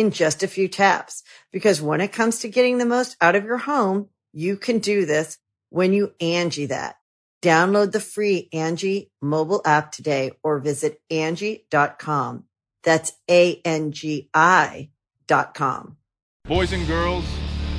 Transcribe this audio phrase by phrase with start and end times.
[0.00, 1.22] in just a few taps.
[1.52, 5.04] Because when it comes to getting the most out of your home, you can do
[5.04, 6.96] this when you Angi that.
[7.42, 12.44] Download the free Angi mobile app today or visit Angi.com.
[12.82, 14.90] That's A-N-G-I
[15.26, 15.96] dot com.
[16.44, 17.24] Boys and girls,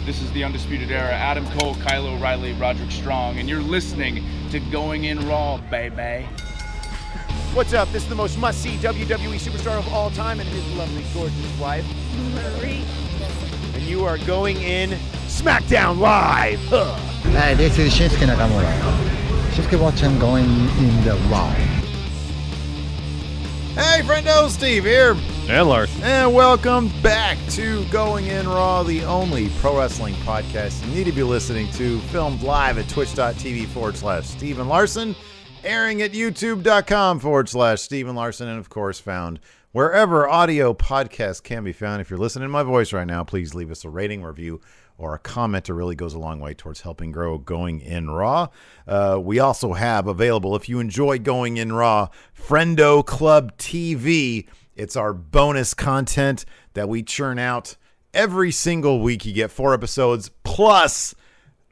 [0.05, 1.11] this is the Undisputed Era.
[1.11, 6.27] Adam Cole, Kyle O'Reilly, Roderick Strong, and you're listening to Going In Raw, baby.
[7.53, 7.91] What's up?
[7.91, 11.85] This is the most must-see WWE superstar of all time and his lovely, gorgeous wife,
[12.33, 12.83] Marie.
[13.73, 14.91] and you are going in
[15.27, 16.59] SmackDown Live.
[16.69, 16.93] Huh.
[17.33, 18.71] Hi, this is Shinsuke Nakamura.
[19.51, 21.49] Shinsuke watching going in the wow.
[23.75, 25.15] Hey, friendo, Steve here,
[25.49, 26.01] And Larson.
[26.03, 31.11] and welcome back to Going In Raw, the only pro wrestling podcast you need to
[31.11, 35.15] be listening to, filmed live at twitch.tv forward slash Steven Larson,
[35.63, 39.39] airing at youtube.com forward slash Steven Larson, and of course found
[39.71, 42.01] wherever audio podcasts can be found.
[42.01, 44.61] If you're listening to my voice right now, please leave us a rating, review,
[44.97, 45.69] or a comment.
[45.69, 48.49] It really goes a long way towards helping grow Going In Raw.
[48.87, 54.47] Uh, we also have available, if you enjoy Going In Raw, Friendo Club TV.
[54.75, 57.75] It's our bonus content that we churn out
[58.13, 59.25] every single week.
[59.25, 61.13] You get four episodes plus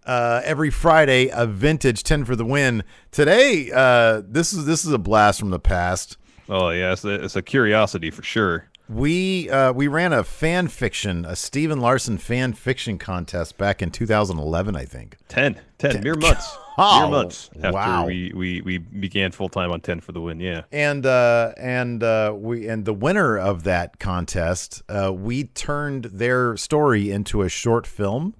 [0.05, 2.83] uh, every Friday a vintage 10 for the win.
[3.11, 6.17] Today, uh, this is this is a blast from the past.
[6.47, 8.69] Oh yeah, it's a, it's a curiosity for sure.
[8.89, 13.91] We uh, we ran a fan fiction, a Steven Larson fan fiction contest back in
[13.91, 15.17] 2011, I think.
[15.27, 16.57] 10, 10, mere months.
[16.81, 18.05] Oh, mere months after wow.
[18.05, 20.39] we, we, we began full time on 10 for the win.
[20.39, 20.61] Yeah.
[20.71, 26.55] And uh, and uh, we and the winner of that contest, uh, we turned their
[26.55, 28.33] story into a short film,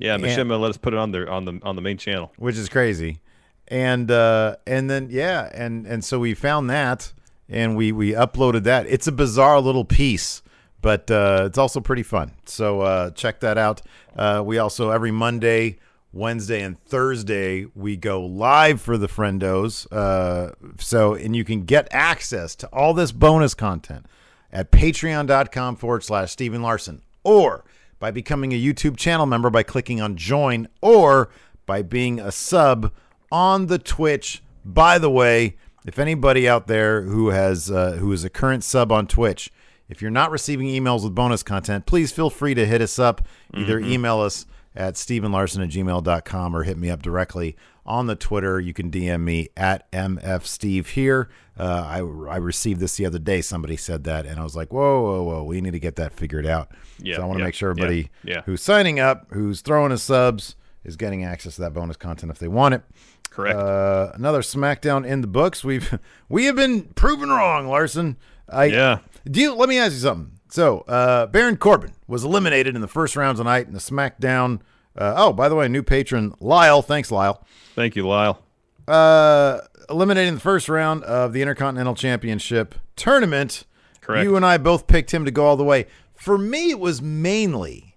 [0.00, 2.32] Yeah, And- let us put it on the on the on the main channel.
[2.36, 3.20] which is crazy.
[3.68, 7.12] And uh, and then yeah, and and so we found that
[7.48, 8.86] and we we uploaded that.
[8.88, 10.42] It's a bizarre little piece,
[10.82, 12.32] but uh, it's also pretty fun.
[12.46, 13.82] So uh, check that out.
[14.16, 15.78] Uh, we also every Monday,
[16.12, 19.86] Wednesday, and Thursday we go live for the friendos.
[19.92, 24.06] Uh, so and you can get access to all this bonus content
[24.52, 27.64] at patreon.com forward slash Stephen Larson or
[28.00, 31.30] by becoming a YouTube channel member by clicking on join or
[31.66, 32.92] by being a sub
[33.30, 34.42] on the Twitch.
[34.64, 35.56] By the way,
[35.86, 39.52] if anybody out there who has uh, who is a current sub on Twitch,
[39.88, 43.26] if you're not receiving emails with bonus content, please feel free to hit us up.
[43.54, 48.60] Either email us at stephenlarson at gmail.com or hit me up directly on the Twitter.
[48.60, 51.28] You can DM me at mfsteve here.
[51.58, 53.40] Uh, I, I received this the other day.
[53.40, 55.44] Somebody said that, and I was like, whoa, whoa, whoa.
[55.44, 56.70] We need to get that figured out.
[56.98, 58.42] Yeah, so I want to yeah, make sure everybody yeah, yeah.
[58.42, 62.38] who's signing up, who's throwing us subs, is getting access to that bonus content if
[62.38, 62.82] they want it.
[63.30, 63.56] Correct.
[63.56, 65.62] Uh, another SmackDown in the books.
[65.62, 65.98] We've
[66.28, 68.16] we have been proven wrong, Larson.
[68.48, 68.98] I Yeah.
[69.30, 70.40] Do you, let me ask you something.
[70.48, 74.60] So uh, Baron Corbin was eliminated in the first round tonight in the SmackDown.
[75.00, 76.82] Uh, oh, by the way, new patron Lyle.
[76.82, 77.42] Thanks, Lyle.
[77.74, 78.42] Thank you, Lyle.
[78.86, 83.64] Uh, eliminating the first round of the Intercontinental Championship tournament.
[84.02, 84.24] Correct.
[84.24, 85.86] You and I both picked him to go all the way.
[86.14, 87.96] For me, it was mainly,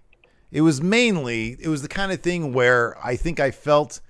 [0.50, 4.00] it was mainly, it was the kind of thing where I think I felt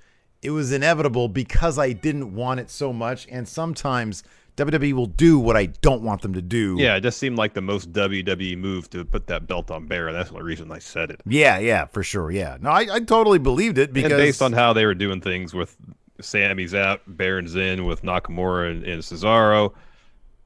[0.41, 3.27] it was inevitable because I didn't want it so much.
[3.29, 4.23] And sometimes
[4.57, 6.77] WWE will do what I don't want them to do.
[6.79, 10.15] Yeah, it just seemed like the most WWE move to put that belt on Baron.
[10.15, 11.21] That's the reason I said it.
[11.27, 12.31] Yeah, yeah, for sure.
[12.31, 12.59] Yeah.
[12.61, 15.55] No, I, I totally believed it because and based on how they were doing things
[15.55, 15.77] with
[16.21, 19.75] Sami's out, Baron's in with Nakamura and, and Cesaro,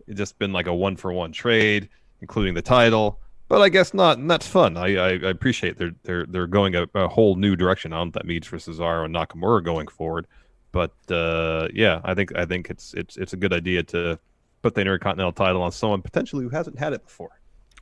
[0.06, 1.90] it's just been like a one for one trade,
[2.22, 3.20] including the title.
[3.49, 4.76] But I guess not, and that's fun.
[4.76, 7.90] I, I, I appreciate they're they're they're going a, a whole new direction.
[7.90, 10.26] Know what that means for Cesaro and Nakamura going forward.
[10.72, 14.18] But uh, yeah, I think I think it's it's it's a good idea to
[14.62, 17.30] put the Intercontinental title on someone potentially who hasn't had it before.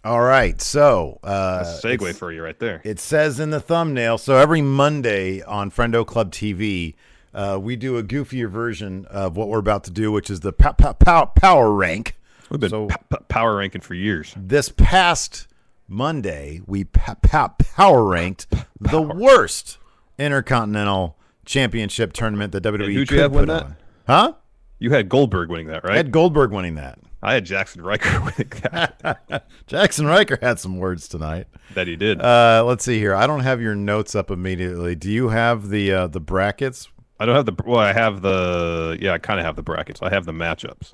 [0.04, 0.60] All right.
[0.60, 2.80] So uh, That's a segue for you right there.
[2.84, 4.18] It says in the thumbnail.
[4.18, 6.94] So every Monday on Friendo Club TV,
[7.34, 10.52] uh, we do a goofier version of what we're about to do, which is the
[10.52, 12.16] pow- pow- pow- power rank.
[12.50, 14.32] We've been so- p- p- power ranking for years.
[14.36, 15.48] This past
[15.88, 18.46] Monday, we pa- pa- power ranked
[18.80, 19.78] the worst
[20.18, 21.16] Intercontinental
[21.46, 23.62] Championship tournament that WWE could have put that?
[23.62, 23.76] on.
[24.06, 24.34] Huh?
[24.78, 25.94] You had Goldberg winning that, right?
[25.94, 26.98] I had Goldberg winning that.
[27.22, 29.48] I had Jaxson Ryker winning that.
[29.66, 31.46] Jaxson Ryker had some words tonight.
[31.74, 32.20] that he did.
[32.20, 33.14] Uh, let's see here.
[33.14, 34.94] I don't have your notes up immediately.
[34.94, 36.88] Do you have the uh, the brackets?
[37.18, 37.80] I don't have the well.
[37.80, 39.12] I have the yeah.
[39.14, 40.02] I kind of have the brackets.
[40.02, 40.92] I have the matchups.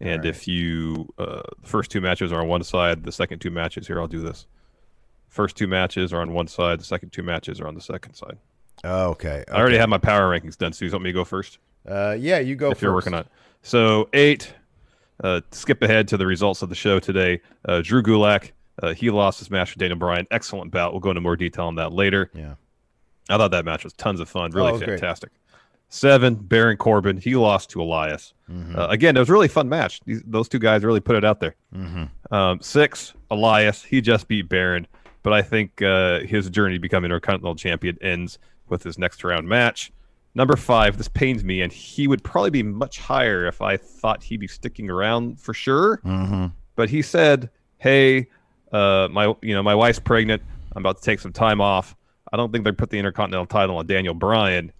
[0.00, 3.50] And if you uh, the first two matches are on one side, the second two
[3.50, 4.46] matches here, I'll do this.
[5.26, 6.78] First two matches are on one side.
[6.78, 8.38] The second two matches are on the second side.
[8.84, 9.44] Oh, okay.
[9.50, 10.72] I already have my power rankings done.
[10.72, 11.58] So you want me to go first?
[11.88, 12.82] Uh, yeah, you go if first.
[12.82, 13.20] you're working on.
[13.20, 13.26] it.
[13.62, 14.52] So eight.
[15.22, 17.40] Uh, skip ahead to the results of the show today.
[17.64, 18.52] Uh, Drew Gulak.
[18.80, 20.28] Uh, he lost his match with Daniel Bryan.
[20.30, 20.92] Excellent bout.
[20.92, 22.30] We'll go into more detail on that later.
[22.32, 22.54] Yeah.
[23.28, 24.52] I thought that match was tons of fun.
[24.52, 25.00] Really Oh, was great.
[25.00, 25.30] fantastic.
[25.88, 27.16] Seven, Baron Corbin.
[27.16, 28.32] He lost to Elias.
[28.48, 28.78] Mm-hmm.
[28.78, 30.00] Uh, again, it was a really fun match.
[30.04, 31.56] These, those two guys really put it out there.
[31.74, 32.32] Mm-hmm.
[32.34, 33.82] Um, six, Elias.
[33.82, 34.86] He just beat Baron,
[35.24, 38.38] but I think uh, his journey to becoming Intercontinental Champion ends
[38.70, 39.92] with his next round match.
[40.34, 44.22] Number five, this pains me, and he would probably be much higher if I thought
[44.22, 46.00] he'd be sticking around for sure.
[46.04, 46.46] Mm-hmm.
[46.76, 48.28] But he said, "Hey,
[48.72, 50.42] uh, my you know my wife's pregnant.
[50.76, 51.96] I'm about to take some time off.
[52.32, 54.72] I don't think they put the Intercontinental title on Daniel Bryan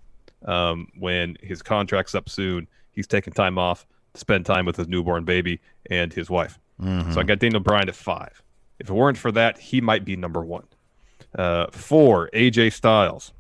[0.45, 2.69] um, when his contract's up soon.
[2.93, 5.61] He's taking time off to spend time with his newborn baby
[5.91, 6.59] and his wife.
[7.13, 8.43] So I got Daniel Bryan at five.
[8.79, 10.65] If it weren't for that, he might be number one.
[11.37, 13.33] Uh, four, AJ Styles.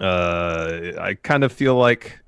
[0.00, 2.20] Uh, I kind of feel like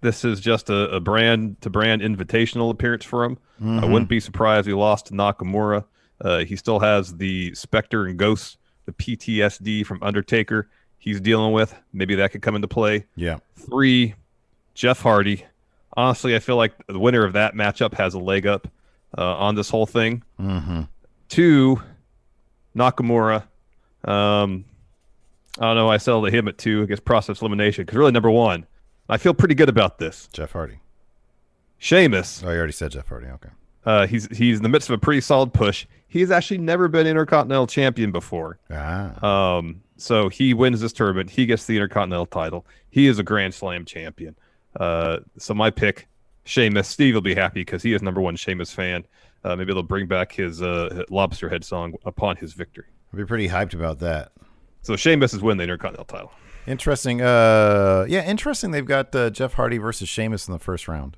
[0.00, 3.38] this is just a, a brand to brand invitational appearance for him.
[3.62, 5.84] I wouldn't be surprised he lost to Nakamura.
[6.20, 10.68] Uh, he still has the Spectre and Ghost, the PTSD from Undertaker
[10.98, 11.74] he's dealing with.
[11.92, 13.04] Maybe that could come into play.
[13.14, 13.38] Yeah.
[13.56, 14.14] Three,
[14.74, 15.44] Jeff Hardy.
[15.96, 18.66] Honestly, I feel like the winner of that matchup has a leg up
[19.16, 20.22] uh, on this whole thing.
[20.40, 20.82] Mm-hmm.
[21.28, 21.80] Two,
[22.74, 23.44] Nakamura.
[24.04, 24.64] Um,
[25.58, 25.88] I don't know.
[25.88, 28.66] I sell settled him at two against process elimination because really number one,
[29.08, 30.28] I feel pretty good about this.
[30.32, 30.80] Jeff Hardy.
[31.78, 32.42] Sheamus.
[32.44, 33.26] Oh, you already said Jeff Hardy.
[33.26, 33.50] Okay.
[33.84, 35.86] Uh, he's he's in the midst of a pretty solid push.
[36.08, 38.58] He's actually never been Intercontinental Champion before.
[38.70, 39.56] Ah.
[39.56, 41.30] Um, so he wins this tournament.
[41.30, 42.66] He gets the Intercontinental title.
[42.90, 44.36] He is a Grand Slam champion.
[44.78, 46.08] Uh, so my pick,
[46.44, 46.88] Sheamus.
[46.88, 49.04] Steve will be happy because he is number one Sheamus fan.
[49.44, 52.86] Uh, maybe they'll bring back his uh, Lobster Head song upon his victory.
[53.12, 54.32] I'd be pretty hyped about that.
[54.84, 56.32] So Sheamus is winning the Intercontinental title.
[56.66, 57.22] Interesting.
[57.22, 58.70] Uh, yeah, interesting.
[58.70, 61.16] They've got uh, Jeff Hardy versus Sheamus in the first round.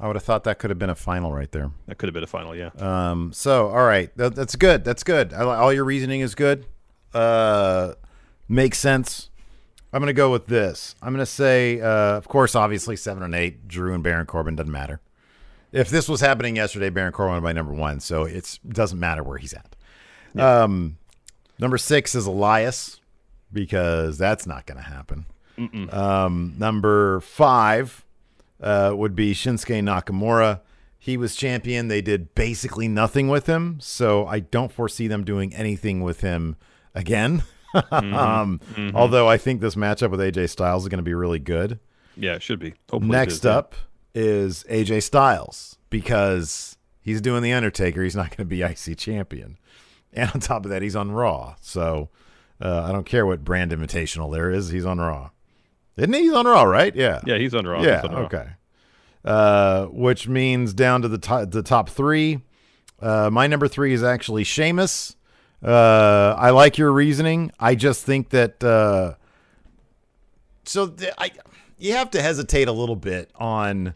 [0.00, 1.70] I would have thought that could have been a final right there.
[1.86, 2.70] That could have been a final, yeah.
[2.78, 4.84] Um, so, all right, that, that's good.
[4.84, 5.32] That's good.
[5.32, 6.66] I, all your reasoning is good.
[7.14, 7.94] Uh,
[8.48, 9.30] makes sense.
[9.92, 10.94] I'm gonna go with this.
[11.02, 13.68] I'm gonna say, uh, of course, obviously seven and eight.
[13.68, 15.00] Drew and Baron Corbin doesn't matter.
[15.72, 19.22] If this was happening yesterday, Baron Corbin would be number one, so it doesn't matter
[19.22, 19.76] where he's at.
[20.40, 20.96] Um,
[21.60, 23.00] number six is Elias
[23.52, 25.26] because that's not gonna happen.
[25.92, 28.04] Um, number five
[28.62, 30.60] uh, would be Shinsuke Nakamura.
[30.98, 31.88] He was champion.
[31.88, 36.56] They did basically nothing with him, so I don't foresee them doing anything with him
[36.94, 37.42] again.
[37.90, 38.60] um,
[38.94, 41.78] Although I think this matchup with AJ Styles is going to be really good.
[42.16, 42.74] Yeah, it should be.
[42.90, 43.52] Hopefully Next is, yeah.
[43.52, 43.74] up
[44.14, 48.02] is AJ Styles because he's doing the Undertaker.
[48.02, 49.58] He's not going to be IC champion,
[50.12, 51.54] and on top of that, he's on Raw.
[51.60, 52.08] So
[52.60, 54.70] uh, I don't care what brand invitational there is.
[54.70, 55.30] He's on Raw,
[55.96, 56.22] isn't he?
[56.22, 56.94] He's on Raw, right?
[56.94, 57.20] Yeah.
[57.26, 57.82] Yeah, he's on Raw.
[57.82, 58.02] Yeah.
[58.02, 58.20] On Raw.
[58.22, 58.48] Okay.
[59.24, 62.40] Uh, which means down to the top, the top three.
[63.00, 65.16] Uh, my number three is actually Sheamus.
[65.62, 67.52] Uh, I like your reasoning.
[67.60, 69.14] I just think that uh,
[70.64, 71.30] so th- I
[71.78, 73.94] you have to hesitate a little bit on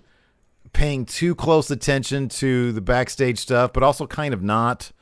[0.73, 4.93] paying too close attention to the backstage stuff, but also kind of not.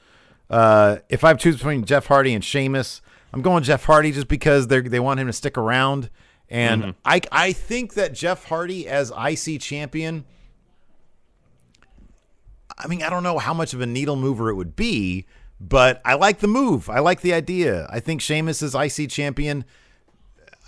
[0.52, 3.00] Uh, if I have to choose between Jeff Hardy and Sheamus,
[3.32, 6.10] I'm going Jeff Hardy just because they they want him to stick around,
[6.50, 10.26] and I I think that Jeff Hardy as IC champion.
[12.78, 15.26] I mean, I don't know how much of a needle mover it would be,
[15.58, 16.90] but I like the move.
[16.90, 17.86] I like the idea.
[17.90, 19.64] I think Sheamus is IC champion.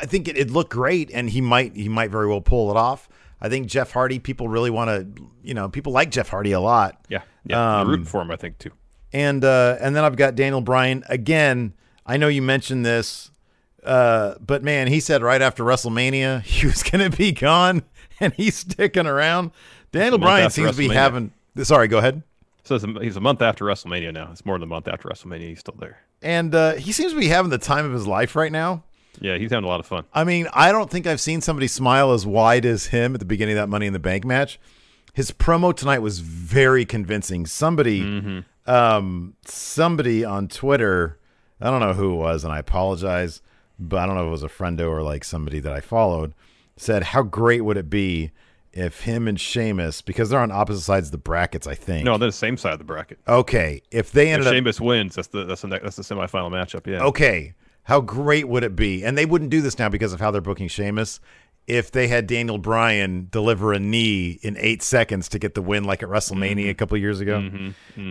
[0.00, 2.76] I think it, it looked great, and he might he might very well pull it
[2.78, 3.06] off.
[3.38, 4.18] I think Jeff Hardy.
[4.18, 7.04] People really want to, you know, people like Jeff Hardy a lot.
[7.10, 7.80] Yeah, yeah.
[7.80, 8.70] Um, rooting for him, I think, too.
[9.14, 11.72] And uh, and then I've got Daniel Bryan again.
[12.04, 13.30] I know you mentioned this,
[13.84, 17.84] uh, but man, he said right after WrestleMania he was going to be gone,
[18.20, 19.52] and he's sticking around.
[19.92, 21.32] Daniel Bryan seems to be having.
[21.62, 22.24] Sorry, go ahead.
[22.64, 24.30] So it's a, he's a month after WrestleMania now.
[24.32, 25.48] It's more than a month after WrestleMania.
[25.48, 25.98] He's still there.
[26.20, 28.82] And uh, he seems to be having the time of his life right now.
[29.20, 30.04] Yeah, he's having a lot of fun.
[30.12, 33.26] I mean, I don't think I've seen somebody smile as wide as him at the
[33.26, 34.58] beginning of that Money in the Bank match.
[35.12, 37.46] His promo tonight was very convincing.
[37.46, 38.00] Somebody,
[38.66, 41.18] um, somebody on Twitter,
[41.60, 43.42] I don't know who it was, and I apologize,
[43.78, 46.34] but I don't know if it was a friendo or like somebody that I followed,
[46.76, 48.32] said, "How great would it be
[48.74, 52.04] if him and Sheamus, because they're on opposite sides of the brackets, I think.
[52.04, 53.18] No, they're the same side of the bracket.
[53.28, 56.50] Okay, if they If ended up Sheamus wins, that's the that's the that's the semifinal
[56.50, 56.86] matchup.
[56.86, 57.04] Yeah.
[57.04, 57.54] Okay.
[57.84, 59.04] How great would it be?
[59.04, 61.20] And they wouldn't do this now because of how they're booking Sheamus.
[61.66, 65.84] If they had Daniel Bryan deliver a knee in eight seconds to get the win,
[65.84, 67.48] like at WrestleMania a couple years ago,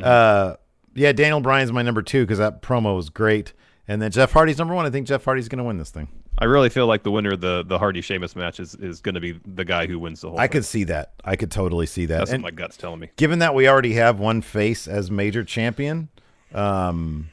[0.04, 0.56] Uh,
[0.96, 3.54] yeah, Daniel Bryan's my number two because that promo was great.
[3.88, 4.86] And then Jeff Hardy's number one.
[4.86, 6.08] I think Jeff Hardy's going to win this thing.
[6.40, 9.16] I really feel like the winner of the the Hardy Sheamus match is, is going
[9.16, 10.40] to be the guy who wins the whole.
[10.40, 10.52] I thing.
[10.54, 11.14] could see that.
[11.24, 12.18] I could totally see that.
[12.20, 13.10] That's And what my gut's telling me.
[13.18, 16.10] given that we already have one face as major champion,
[16.54, 17.30] um,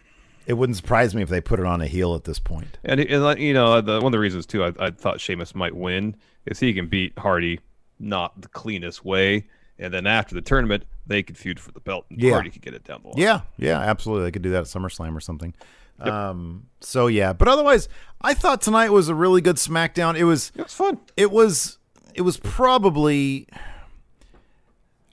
[0.50, 2.76] it wouldn't surprise me if they put it on a heel at this point.
[2.82, 5.76] And, and you know, the, one of the reasons too, I, I thought Sheamus might
[5.76, 7.60] win is he can beat Hardy
[8.00, 9.46] not the cleanest way,
[9.78, 12.32] and then after the tournament they could feud for the belt, and Yeah.
[12.32, 13.18] Hardy could get it down the line.
[13.18, 14.24] Yeah, yeah, absolutely.
[14.24, 15.54] They could do that at SummerSlam or something.
[16.00, 17.88] Um, so yeah, but otherwise,
[18.20, 20.16] I thought tonight was a really good SmackDown.
[20.18, 20.98] It was, it was fun.
[21.16, 21.78] it was,
[22.14, 23.46] it was probably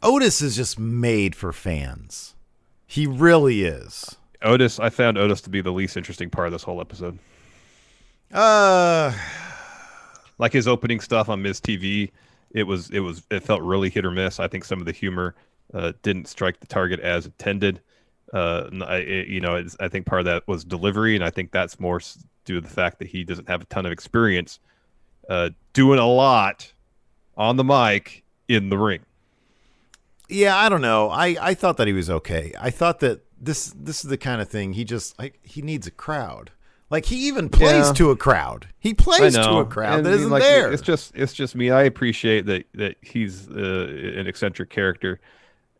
[0.01, 2.33] Otis is just made for fans.
[2.85, 4.15] He really is.
[4.41, 7.17] Otis, I found Otis to be the least interesting part of this whole episode.
[8.33, 9.11] Uh,
[10.39, 12.11] Like his opening stuff on Miz TV,
[12.51, 14.39] it was it was it felt really hit or miss.
[14.39, 15.33] I think some of the humor
[15.73, 17.81] uh, didn't strike the target as intended.
[18.33, 21.29] Uh, I, it- you know, it's, I think part of that was delivery, and I
[21.31, 21.99] think that's more
[22.45, 24.59] due to the fact that he doesn't have a ton of experience
[25.29, 26.71] uh, doing a lot
[27.35, 29.01] on the mic in the ring.
[30.29, 31.09] yeah, I don't know.
[31.09, 32.53] I I thought that he was okay.
[32.59, 35.87] I thought that this this is the kind of thing he just like he needs
[35.87, 36.51] a crowd.
[36.89, 37.93] Like he even plays Yeah.
[37.93, 38.67] to a crowd.
[38.79, 40.71] He plays to a crowd And, that isn't like, there.
[40.71, 41.69] It's just it's just me.
[41.69, 45.19] I appreciate that that he's uh, an eccentric character,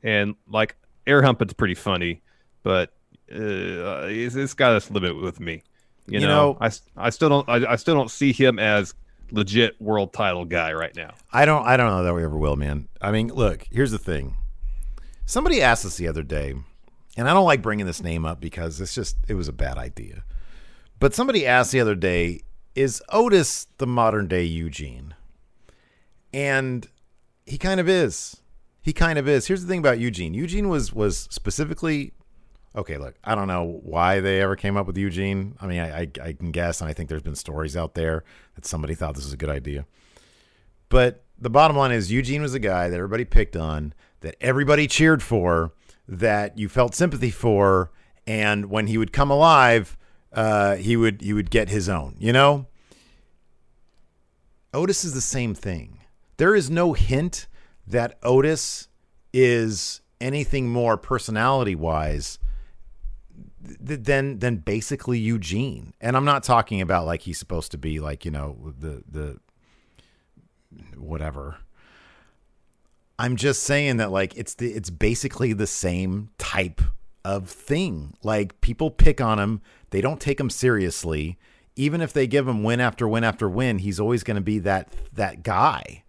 [0.04, 2.22] and like air humping's pretty funny,
[2.64, 2.90] but
[3.34, 5.64] uh, it's, it's got its limit with me.
[6.08, 8.94] You, You know, know- I, I still don't I, I still don't see him as
[9.32, 11.14] legit world title guy right now.
[11.32, 12.90] I don't I don't know that we ever will, man.
[13.02, 14.36] I mean, look, here's the thing.
[15.26, 16.54] Somebody asked us the other day,
[17.18, 19.78] and I don't like bringing this name up because it's just it was a bad
[19.78, 20.24] idea.
[21.00, 22.42] But somebody asked the other day,
[22.76, 25.16] is Otis the modern day Eugene?
[26.32, 26.88] And
[27.46, 28.38] he kind of is.
[28.82, 29.48] He kind of is.
[29.48, 30.34] Here's the thing about Eugene.
[30.34, 32.14] Eugene was was specifically
[32.76, 35.56] okay, look, I don't know why they ever came up with Eugene.
[35.60, 38.24] I mean, I, I, I can guess, and I think there's been stories out there
[38.54, 39.88] that somebody thought this was a good idea.
[40.90, 44.86] But the bottom line is Eugene was a guy that everybody picked on, that everybody
[44.86, 45.74] cheered for,
[46.08, 47.92] that you felt sympathy for,
[48.26, 49.98] and when he would come alive,
[50.34, 52.16] uh, he would he would get his own.
[52.20, 52.68] You know,
[54.74, 56.00] Otis is the same thing.
[56.38, 57.48] There is no hint
[57.86, 58.88] that Otis
[59.34, 62.40] is anything more personality wise
[63.60, 65.94] than than basically Eugene.
[66.00, 69.40] And I'm not talking about like he's supposed to be like, you know, the the
[70.96, 71.58] whatever.
[73.20, 76.82] I'm just saying that like it's the it's basically the same type
[77.26, 78.16] of thing.
[78.24, 81.38] Like people pick on him, they don't take him seriously.
[81.76, 84.60] Even if they give him win after win after win, he's always going to be
[84.60, 86.04] that that guy.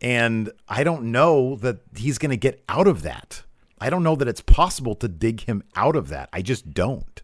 [0.00, 3.42] And I don't know that he's going to get out of that.
[3.80, 6.28] I don't know that it's possible to dig him out of that.
[6.32, 7.22] I just don't.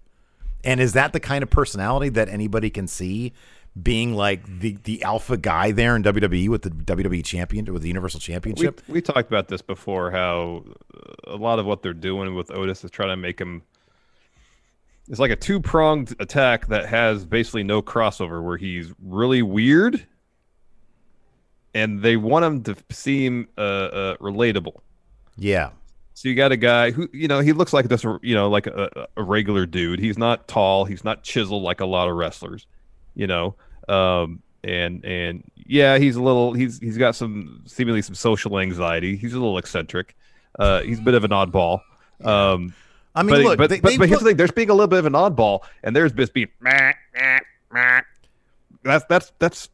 [0.65, 3.33] And is that the kind of personality that anybody can see
[3.81, 7.89] being like the the alpha guy there in WWE with the WWE champion with the
[7.89, 8.81] Universal We, Championship?
[8.89, 10.11] we talked about this before.
[10.11, 10.65] How
[11.27, 13.63] a lot of what they're doing with Otis is trying to make him.
[15.09, 20.07] It's like a two pronged attack that has basically no crossover, where he's really weird,
[21.75, 24.81] and they want him to seem uh, uh, relatable.
[25.37, 25.71] yeah.
[26.15, 28.51] So you got a guy who, you know, he looks like just a, you know,
[28.51, 29.99] like a, a regular dude.
[29.99, 30.85] He's not tall.
[30.85, 32.67] He's not chiseled like a lot of wrestlers,
[33.15, 33.55] you know.
[33.89, 36.53] Um, and and yeah, he's a little.
[36.53, 39.17] He's he's got some seemingly some social anxiety.
[39.17, 40.17] He's a little eccentric.
[40.59, 41.81] Uh, he's a bit of an oddball.
[42.23, 42.75] Um,
[43.15, 44.89] I mean, but look, but, they, but, but here's the thing: there's being a little
[44.89, 47.39] bit of an oddball, and there's just being meh, meh,
[47.73, 48.01] meh.
[48.85, 49.69] that's that's that's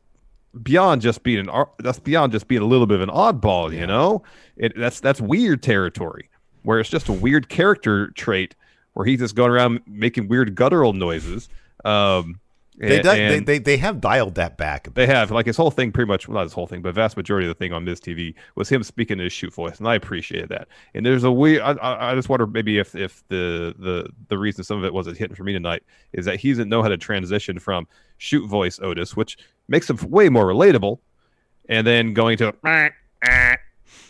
[0.62, 3.72] beyond just being an that's beyond just being a little bit of an oddball.
[3.72, 4.22] You know,
[4.56, 6.30] it that's that's weird territory
[6.62, 8.54] where it's just a weird character trait
[8.94, 11.48] where he's just going around making weird guttural noises.
[11.84, 12.40] Um,
[12.78, 14.86] They, di- they, they they have dialed that back.
[14.86, 15.06] a bit.
[15.06, 17.16] They have like his whole thing, pretty much well, not his whole thing, but vast
[17.16, 19.88] majority of the thing on Miz TV was him speaking in his shoot voice, and
[19.88, 20.68] I appreciated that.
[20.94, 21.62] And there's a weird.
[21.62, 24.94] I, I, I just wonder maybe if if the the the reason some of it
[24.94, 25.82] wasn't hitting for me tonight
[26.12, 29.98] is that he doesn't know how to transition from shoot voice Otis, which makes him
[30.08, 30.98] way more relatable,
[31.68, 32.54] and then going to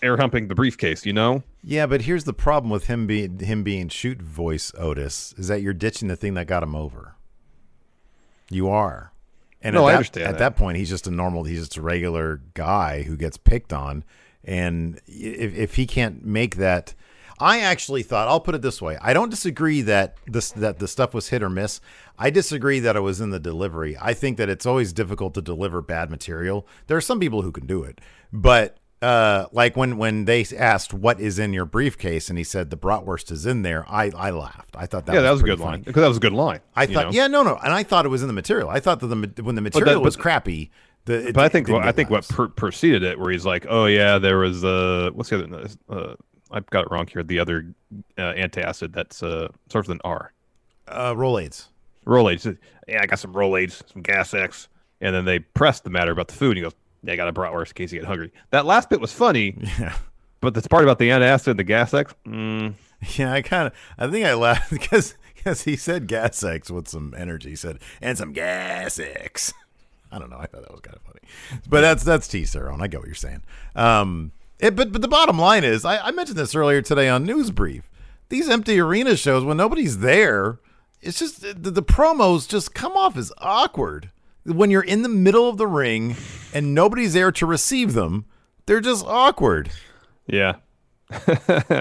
[0.02, 1.06] air humping the briefcase.
[1.06, 5.34] You know, Yeah, but here's the problem with him being him being shoot voice Otis
[5.38, 7.14] is that you're ditching the thing that got him over.
[8.50, 9.12] You are.
[9.60, 10.38] And No, at I that, understand At that.
[10.38, 11.44] that point, he's just a normal.
[11.44, 14.04] He's just a regular guy who gets picked on,
[14.44, 16.94] and if if he can't make that,
[17.40, 20.86] I actually thought I'll put it this way: I don't disagree that this that the
[20.86, 21.80] stuff was hit or miss.
[22.16, 23.96] I disagree that it was in the delivery.
[24.00, 26.66] I think that it's always difficult to deliver bad material.
[26.86, 28.00] There are some people who can do it,
[28.32, 32.70] but uh, like when when they asked what is in your briefcase and he said
[32.70, 34.74] the bratwurst is in there, I I laughed.
[34.76, 35.70] I thought that yeah, was that was a good funny.
[35.70, 36.60] line because that was a good line.
[36.74, 37.12] I thought, know?
[37.12, 38.68] yeah, no, no, and I thought it was in the material.
[38.68, 40.70] I thought that the when the material but- was crappy,
[41.04, 43.86] the But I think well, I think what per- preceded it, where he's like, "Oh
[43.86, 45.68] yeah, there was uh, what's the other?
[45.88, 46.14] Uh,
[46.50, 47.22] I've got it wrong here.
[47.22, 47.72] The other
[48.16, 50.32] uh, antacid that's uh, starts with an R.
[50.88, 51.66] uh, Rolaids.
[52.06, 52.56] Rolaids.
[52.88, 54.68] Yeah, I got some Rolaids, some Gas X,
[55.00, 56.56] and then they pressed the matter about the food.
[56.56, 58.90] And he goes, "Yeah, I got a bratwurst in case you get hungry." That last
[58.90, 59.96] bit was funny, Yeah,
[60.40, 62.74] but this part about the antacid and the Gas X, mm,
[63.16, 63.32] yeah.
[63.32, 67.14] I kind of, I think I laughed because because he said gas X with some
[67.16, 67.50] energy.
[67.50, 69.52] He said and some gas X.
[70.12, 70.38] I don't know.
[70.38, 71.20] I thought that was kind of funny,
[71.68, 72.80] but that's that's T Cerrone.
[72.80, 73.42] I get what you're saying.
[73.76, 77.24] Um, it, but but the bottom line is, I, I mentioned this earlier today on
[77.24, 77.88] News Brief.
[78.28, 80.60] These empty arena shows when nobody's there,
[81.00, 84.10] it's just the, the promos just come off as awkward.
[84.48, 86.16] When you're in the middle of the ring
[86.52, 88.24] and nobody's there to receive them,
[88.66, 89.70] they're just awkward.
[90.26, 90.56] yeah.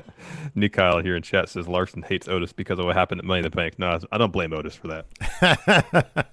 [0.56, 3.40] Nick Kyle here in chat says Larson hates Otis because of what happened at Money
[3.40, 3.78] in the Bank.
[3.78, 6.28] No, I don't blame Otis for that.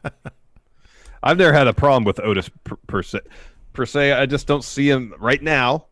[1.22, 3.20] I've never had a problem with Otis per, per se.
[3.72, 5.86] Per se, I just don't see him right now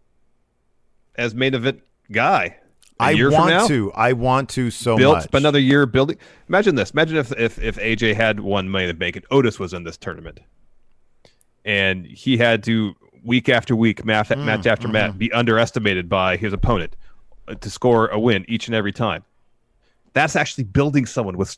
[1.16, 1.82] as main event
[2.12, 2.58] guy.
[3.00, 3.92] I want now, to.
[3.92, 5.28] I want to so built much.
[5.32, 6.18] another year building.
[6.48, 6.90] Imagine this.
[6.92, 9.84] Imagine if if if AJ had won Money in the Bank and Otis was in
[9.84, 10.40] this tournament,
[11.64, 12.94] and he had to
[13.24, 14.92] week after week, match, Mm, match after mm-hmm.
[14.92, 16.96] match, be underestimated by his opponent
[17.48, 19.24] uh, to score a win each and every time.
[20.12, 21.56] That's actually building someone with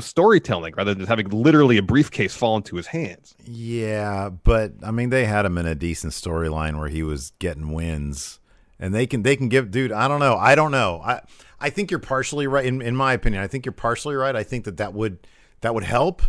[0.00, 3.34] storytelling rather than having literally a briefcase fall into his hands.
[3.44, 7.72] Yeah, but I mean, they had him in a decent storyline where he was getting
[7.72, 8.40] wins,
[8.82, 9.92] and they can they can give dude.
[9.92, 10.36] I don't know.
[10.36, 11.00] I don't know.
[11.04, 11.20] I
[11.60, 12.66] I think you're partially right.
[12.66, 14.34] In in my opinion, I think you're partially right.
[14.36, 15.26] I think that that would
[15.62, 16.20] that would help.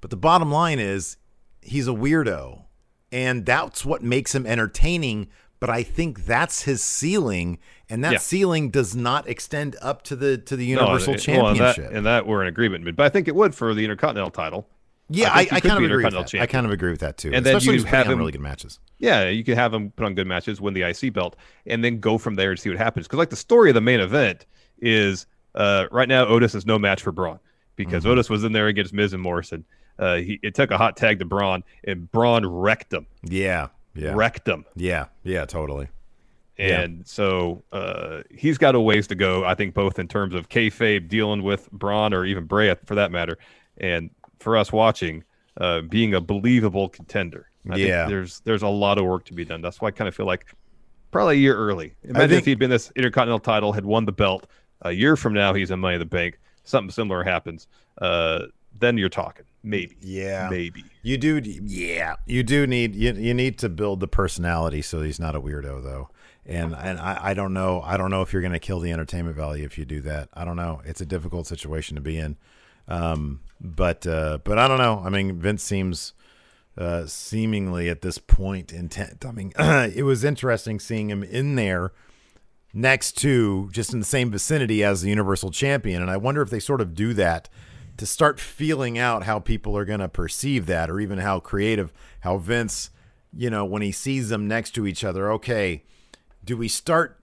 [0.00, 1.16] But the bottom line is,
[1.62, 2.64] he's a weirdo,
[3.12, 5.28] and that's what makes him entertaining.
[5.60, 7.58] But I think that's his ceiling,
[7.90, 8.18] and that Yeah.
[8.18, 11.76] ceiling does not extend up to the to the No, Universal and- well, and that-
[11.76, 11.96] Championship.
[11.96, 12.96] and that we're in agreement.
[12.96, 14.66] But I think it would for the Intercontinental title.
[15.10, 16.40] Yeah, I I, I kind of agree with that.
[16.40, 17.30] I kind of agree with that too.
[17.34, 18.78] And then Especially you if he's have him- really good matches.
[18.98, 22.00] Yeah, you can have him put on good matches, win the IC belt, and then
[22.00, 23.06] go from there and see what happens.
[23.06, 24.46] Because like the story of the main event
[24.80, 27.38] is uh, right now Otis is no match for Braun
[27.76, 28.12] because Mm-hmm.
[28.12, 29.64] Otis was in there against Miz and Morrison.
[29.98, 34.12] Uh, he it took a hot tag to Braun, and Braun wrecked him, Yeah, yeah,
[34.14, 34.64] wrecked him.
[34.76, 35.88] yeah, yeah, totally.
[36.58, 36.80] Yeah.
[36.82, 40.50] And so uh, he's got a ways to go, I think, both in terms of
[40.50, 43.38] kayfabe dealing with Braun or even Bray for that matter,
[43.78, 45.22] and for us watching,
[45.60, 47.46] uh, being a believable contender.
[47.68, 48.06] I think Yeah.
[48.08, 49.60] there's there's a lot of work to be done.
[49.62, 50.46] That's why I kind of feel like
[51.10, 51.94] probably a year early.
[52.04, 54.46] Imagine think- if he'd been this Intercontinental title, had won the belt
[54.82, 56.38] a year from now, he's in Money in the Bank.
[56.64, 57.68] Something similar happens.
[58.00, 58.46] Uh,
[58.78, 60.84] then you're talking maybe, Yeah, maybe.
[61.02, 65.20] You do, yeah, you do need you, you need to build the personality so he's
[65.20, 66.08] not a weirdo though.
[66.46, 68.90] And and I, I don't know I don't know if you're going to kill the
[68.90, 70.30] entertainment value if you do that.
[70.32, 70.80] I don't know.
[70.86, 72.38] It's a difficult situation to be in.
[72.88, 75.02] Um, but uh, but I don't know.
[75.04, 76.12] I mean, Vince seems
[76.78, 79.24] uh, seemingly at this point intent.
[79.26, 81.92] I mean, it was interesting seeing him in there
[82.72, 86.50] next to just in the same vicinity as the Universal Champion, and I wonder if
[86.50, 87.48] they sort of do that
[87.96, 91.92] to start feeling out how people are going to perceive that, or even how creative,
[92.20, 92.90] how Vince,
[93.36, 95.84] you know, when he sees them next to each other, okay,
[96.42, 97.19] do we start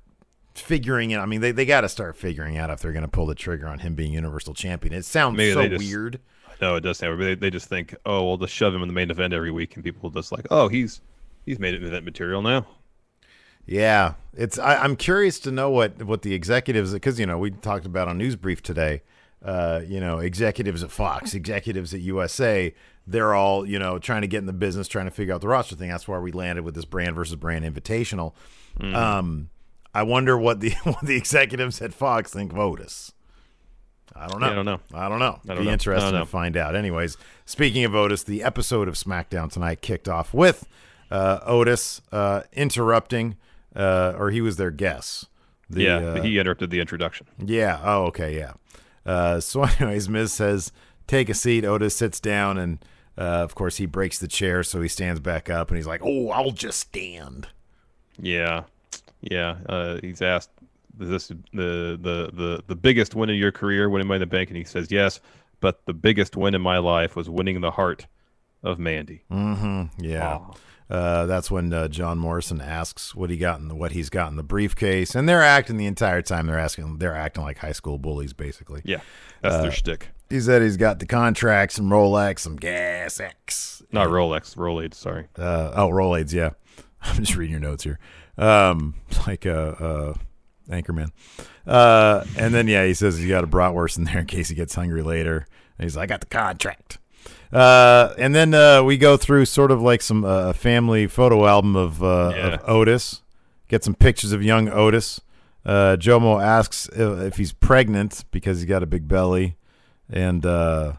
[0.60, 1.18] figuring it?
[1.18, 3.36] I mean, they, they got to start figuring out if they're going to pull the
[3.36, 4.94] trigger on him being Universal Champion.
[4.94, 6.20] It sounds Maybe so just- weird.
[6.60, 7.18] No, it does sound.
[7.20, 7.40] weird.
[7.40, 9.76] They, they just think, oh, we'll just shove him in the main event every week,
[9.76, 11.02] and people will just like, oh, he's
[11.46, 12.66] he's made it event material now.
[13.66, 14.58] Yeah, it's.
[14.58, 18.08] I, I'm curious to know what what the executives because you know we talked about
[18.08, 19.02] on News Brief today.
[19.44, 22.74] Uh, you know, executives at Fox, executives at USA,
[23.06, 25.48] they're all you know trying to get in the business, trying to figure out the
[25.48, 25.90] roster thing.
[25.90, 28.34] That's why we landed with this brand versus brand invitational.
[28.82, 29.50] Um,
[29.98, 33.14] I wonder what the what the executives at Fox think of Otis.
[34.16, 34.46] I don't know.
[34.48, 34.80] Yeah, I don't know.
[34.94, 35.40] I don't know.
[35.46, 35.72] I don't Be know.
[35.72, 36.76] interesting to find out.
[36.76, 40.68] Anyways, speaking of Otis, the episode of SmackDown tonight kicked off with
[41.10, 43.38] uh, Otis uh, interrupting,
[43.76, 45.30] uh, or he was their guest.
[45.68, 47.26] The, yeah, uh, he interrupted the introduction.
[47.44, 47.80] yeah.
[47.84, 48.38] Oh, okay.
[48.38, 48.54] Yeah.
[49.04, 50.72] Uh, so, anyways, Miz says,
[51.08, 52.86] "Take a seat." Otis sits down, and
[53.18, 56.02] uh, of course, he breaks the chair, so he stands back up, and he's like,
[56.04, 57.48] "Oh, I'll just stand."
[58.20, 58.64] Yeah,
[59.22, 59.58] yeah.
[59.68, 60.50] Uh, he's asked,
[61.00, 64.26] "Is this the the the the biggest win of your career, winning Money in the
[64.28, 65.20] Bank?" And he says, "Yes,
[65.60, 68.08] but the biggest win in my life was winning the heart
[68.64, 70.04] of Mandy." Mm-hmm.
[70.04, 70.40] Yeah.
[70.90, 74.30] Uh, that's when uh, John Morrison asks what he got in the, what he's got
[74.32, 76.48] in the briefcase, and they're acting the entire time.
[76.48, 78.82] They're asking, they're acting like high school bullies, basically.
[78.86, 79.02] Yeah,
[79.42, 80.08] that's Uh, their shtick.
[80.30, 83.84] He said he's got the contracts, some Rolex, some Gas X.
[83.92, 84.94] Not Rolex, Rolade.
[84.94, 85.26] Sorry.
[85.38, 86.52] Uh, oh, Rolaids, yeah.
[87.02, 88.00] I'm just reading your notes here.
[88.38, 88.96] Um,
[89.28, 90.14] like uh, uh,
[90.70, 91.10] Anchorman.
[91.66, 94.56] Uh, and then yeah, he says he's got a bratwurst in there in case he
[94.56, 95.48] gets hungry later.
[95.78, 96.98] And he's like, I got the contract.
[97.52, 101.46] Uh, and then uh, we go through sort of like some uh, a family photo
[101.46, 102.48] album of, uh, Yeah.
[102.56, 103.22] of Otis.
[103.68, 105.22] Get some pictures of young Otis.
[105.66, 109.58] Uh, Jomo asks if, if he's pregnant because he's got a big belly,
[110.10, 110.94] and uh,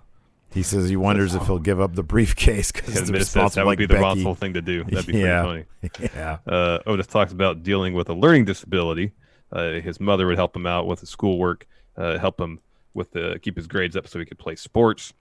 [0.59, 3.55] he says he wonders if he'll give up the briefcase because And the Miz says
[3.55, 4.03] that would like be the Becky.
[4.05, 4.85] responsible thing to do.
[4.89, 5.45] That'd be Yeah.
[5.45, 6.11] pretty funny.
[6.15, 6.39] Yeah.
[6.47, 9.13] Uh, Otis talks about dealing with a learning disability.
[9.53, 11.67] Uh, his mother would help him out with his schoolwork,
[11.97, 12.61] uh, help him
[12.95, 15.13] with the keep his grades up so he could play sports.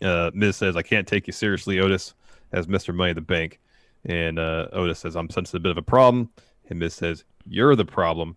[0.00, 2.14] Uh, Miz says, "I can't take you seriously, Otis,
[2.52, 3.60] as Mister Money the Bank."
[4.04, 6.30] And uh, Otis says, "I'm sensing a bit of a problem."
[6.68, 8.36] And Miz says, "You're the problem."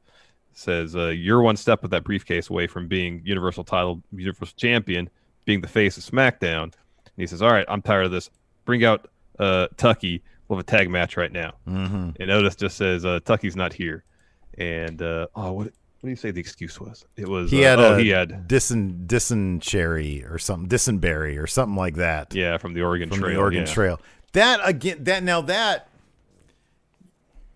[0.53, 5.09] Says, uh, "You're one step with that briefcase away from being Universal Title, Universal Champion,
[5.45, 6.73] being the face of SmackDown." And
[7.15, 8.29] he says, "All right, I'm tired of this.
[8.65, 9.07] Bring out
[9.39, 10.21] uh, Tucky.
[10.47, 12.09] We'll have a tag match right now." Mm-hmm.
[12.19, 14.03] And Otis just says, uh, "Tucky's not here."
[14.57, 15.63] And uh, oh, what
[16.05, 17.03] what do you say the excuse was?
[17.15, 21.47] It was He uh, had oh, a he had Dyson dysentery or something, dysenberry or
[21.47, 22.33] something like that.
[22.33, 23.33] yeah from the Oregon from Trail.
[23.33, 23.73] the Oregon yeah.
[23.73, 24.01] Trail.
[24.33, 25.87] That again, that now that.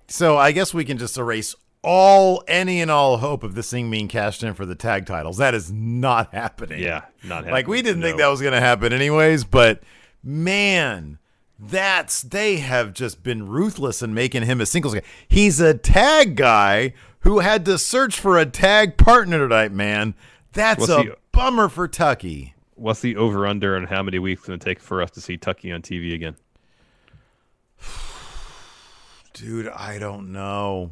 [0.08, 3.90] So I guess we can just erase all any and all hope of this thing
[3.90, 5.38] being cashed in for the tag titles.
[5.38, 6.80] That is not happening.
[6.82, 7.54] Yeah, not happening.
[7.54, 9.46] like we didn't think that was going to happen anyways.
[9.46, 9.82] But
[10.24, 11.20] man,
[11.58, 15.02] that's they have just been ruthless in making him a singles guy.
[15.28, 19.72] He's a tag guy who had to search for a tag partner tonight.
[19.72, 20.16] Man,
[20.54, 22.56] that's What's a bummer for Tucky.
[22.76, 25.22] What's the over under and how many weeks it's going to take for us to
[25.22, 26.36] see Tucky on TV again?
[29.34, 30.92] Dude, I don't know.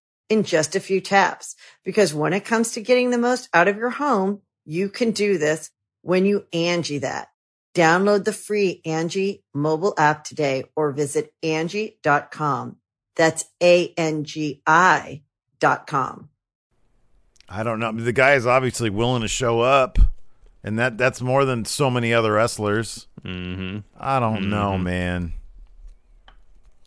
[0.31, 1.57] in just a few taps.
[1.83, 5.37] Because when it comes to getting the most out of your home, you can do
[5.37, 5.69] this
[6.01, 7.27] when you Angi that.
[7.75, 12.77] Download the free Angi mobile app today or visit Angi.com.
[13.17, 15.21] That's A-N-G-I
[15.59, 16.29] dot com.
[17.49, 17.91] I don't know.
[17.91, 19.99] The guy is obviously willing to show up,
[20.63, 23.07] and that that's more than so many other wrestlers.
[23.23, 23.79] Mm-hmm.
[23.99, 25.33] I don't know, man.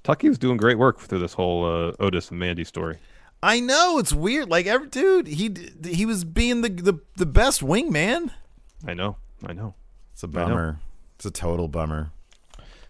[0.02, 2.98] Tucky was doing great work through this whole uh, Otis and Mandy story.
[3.44, 4.48] I know it's weird.
[4.48, 5.54] Like every dude, he
[5.84, 8.30] he was being the the, the best wingman.
[8.86, 9.74] I know, I know.
[10.14, 10.80] It's a bummer.
[11.16, 12.10] It's a total bummer.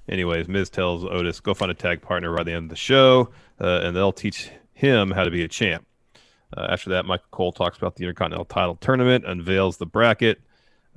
[0.09, 3.31] Anyways, Miz tells Otis, go find a tag partner by the end of the show,
[3.61, 5.87] uh, and they'll teach him how to be a champ.
[6.57, 10.40] Uh, after that, Michael Cole talks about the Intercontinental title tournament, unveils the bracket.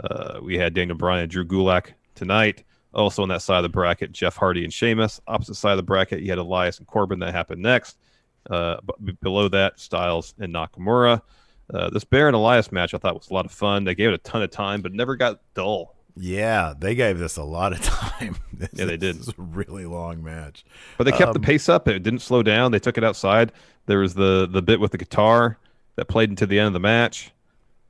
[0.04, 2.64] Uh, we had Daniel Bryan and Drew Gulak tonight.
[2.94, 5.20] Also on that side of the bracket, Jeff Hardy and Sheamus.
[5.28, 7.20] Opposite side of the bracket, you had Elias and Corbin.
[7.20, 7.98] That happened next.
[8.50, 8.78] Uh,
[9.22, 11.22] below that, Styles and Nakamura.
[11.74, 13.84] Uh, this Baron Elias match I thought was a lot of fun.
[13.84, 15.96] They gave it a ton of time, but never got dull.
[16.16, 18.38] Yeah, they gave this a lot of time.
[18.54, 19.18] This Yeah, they did.
[19.18, 20.64] This is a really long match.
[20.98, 21.88] But they kept the Um, pace up.
[21.88, 22.72] It didn't slow down.
[22.72, 23.52] They took it outside.
[23.86, 25.58] There was the the bit with the guitar
[25.96, 27.32] that played into the end of the match.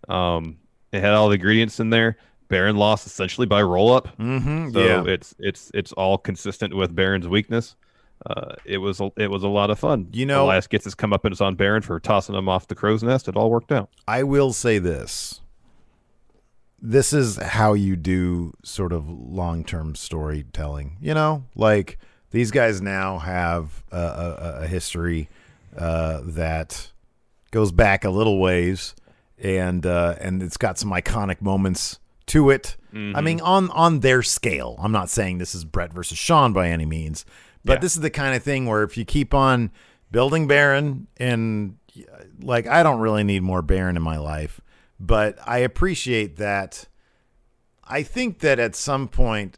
[0.10, 0.58] Um,
[0.92, 2.18] it had all the ingredients in there.
[2.50, 4.18] Baron lost essentially by roll up.
[4.18, 5.04] Mhm, So yeah.
[5.06, 7.76] it's it's it's all consistent with Baron's weakness.
[8.30, 10.08] Uh, it was a, it was a lot of fun.
[10.12, 13.28] You know- Elias gets his comeuppance on Baron for tossing him off the crow's nest.
[13.30, 13.90] It all worked out.
[14.08, 15.40] I will say this.
[16.80, 20.98] This is how you do sort of long term storytelling.
[21.02, 21.98] You know, like
[22.32, 25.28] these guys now have a, a, a history
[25.76, 26.92] uh, that
[27.52, 28.94] goes back a little ways,
[29.40, 32.76] and uh, and it's got some iconic moments to it.
[32.94, 33.24] I Mhm.
[33.24, 34.76] mean, on on their scale.
[34.80, 37.26] I'm not saying this is Bret versus Shawn by any means,
[37.68, 37.80] but Yeah.
[37.80, 39.70] this is the kind of thing where if you keep on
[40.12, 41.76] building Baron and
[42.42, 44.60] like I don't really need more Baron in my life,
[45.00, 46.86] but I appreciate that.
[47.90, 49.58] I think that at some point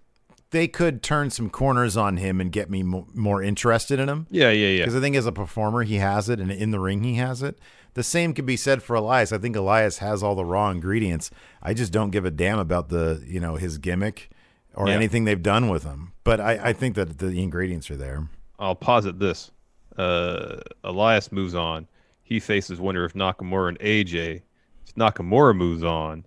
[0.52, 4.26] they could turn some corners on him and get me mo- more interested in him.
[4.32, 4.82] Yeah, yeah, yeah.
[4.82, 7.44] Because I think as a performer, he has it, and in the ring, he has
[7.44, 7.60] it.
[7.94, 9.32] The same could be said for Elias.
[9.32, 11.30] I think Elias has all the raw ingredients.
[11.62, 14.30] I just don't give a damn about the you know his gimmick
[14.80, 14.96] or Yeah.
[14.96, 16.14] anything they've done with them.
[16.24, 18.28] But I, I think that the ingredients are there.
[18.58, 19.52] I'll posit this.
[19.98, 21.88] Uh, Elias moves on.
[22.24, 24.42] He faces wonder if Nakamura and AJ.
[24.88, 26.26] If Nakamura moves on.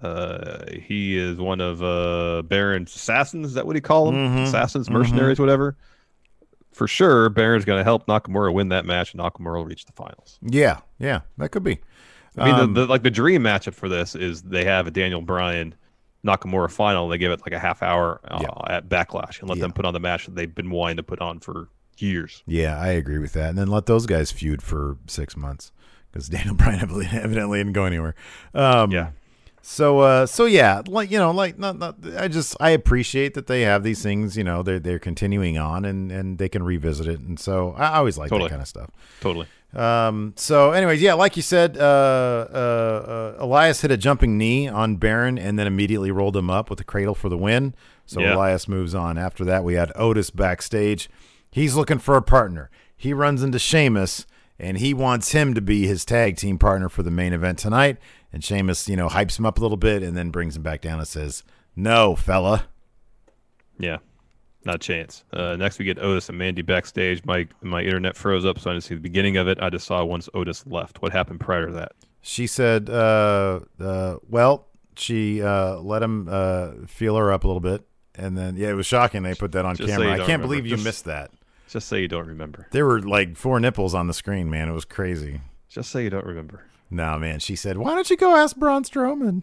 [0.00, 3.46] Uh, he is one of uh, Baron's assassins.
[3.48, 4.14] Is that what he call them?
[4.16, 4.92] Mhm, Assassins, mhm.
[4.94, 5.76] mercenaries, whatever.
[6.72, 9.92] For sure, Baron's going to help Nakamura win that match, and Nakamura will reach the
[9.92, 10.38] finals.
[10.42, 11.78] Yeah, yeah, that could be.
[12.36, 14.90] I mean, Um, the, the, like the dream matchup for this is they have a
[14.90, 15.74] Daniel Bryan
[16.26, 17.08] Nakamura final.
[17.08, 19.92] They give it like a half hour uh, at Backlash and let them put on
[19.92, 22.42] the match that they've been wanting to put on for years.
[22.46, 23.50] Yeah, I agree with that.
[23.50, 25.72] And then let those guys feud for six months
[26.10, 28.14] because Daniel Bryan evidently, evidently didn't go anywhere.
[28.54, 29.10] Um, Yeah.
[29.64, 31.94] So, uh, so yeah, like you know, like not, not.
[32.18, 34.36] I just I appreciate that they have these things.
[34.36, 37.20] You know, they're they're continuing on and and they can revisit it.
[37.20, 38.48] And so I always like Totally.
[38.48, 38.90] that kind of stuff.
[39.20, 39.46] Totally.
[39.74, 44.68] Um, so, anyways, yeah, like you said, uh, uh, uh, Elias hit a jumping knee
[44.68, 47.74] on Baron and then immediately rolled him up with a cradle for the win.
[48.04, 48.34] So Yeah.
[48.34, 49.16] Elias moves on.
[49.16, 51.08] After that, we had Otis backstage.
[51.50, 52.70] He's looking for a partner.
[52.96, 54.26] He runs into Sheamus
[54.58, 57.96] and he wants him to be his tag team partner for the main event tonight.
[58.32, 60.80] And Sheamus, you know, hypes him up a little bit and then brings him back
[60.82, 61.42] down and says,
[61.74, 62.64] "No, fella."
[63.78, 63.98] Yeah,
[64.64, 65.24] not a chance.
[65.32, 67.24] Uh, next, we get Otis and Mandy backstage.
[67.24, 69.58] My my internet froze up, so I didn't see the beginning of it.
[69.60, 71.02] I just saw once Otis left.
[71.02, 71.92] What happened prior to that?
[72.20, 77.60] She said, uh, uh, well, she uh, let him uh, feel her up a little
[77.60, 77.84] bit.
[78.14, 80.06] And then, yeah, it was shocking they put that on Just camera.
[80.06, 80.46] I can't remember.
[80.46, 81.30] believe you Just- missed that.
[81.68, 82.68] Just say you don't remember.
[82.70, 84.68] There were like four nipples on the screen, man.
[84.68, 85.40] It was crazy.
[85.70, 86.66] Just say you don't remember.
[86.90, 87.38] No, man.
[87.38, 89.42] She said, why don't you go ask Braun Strowman?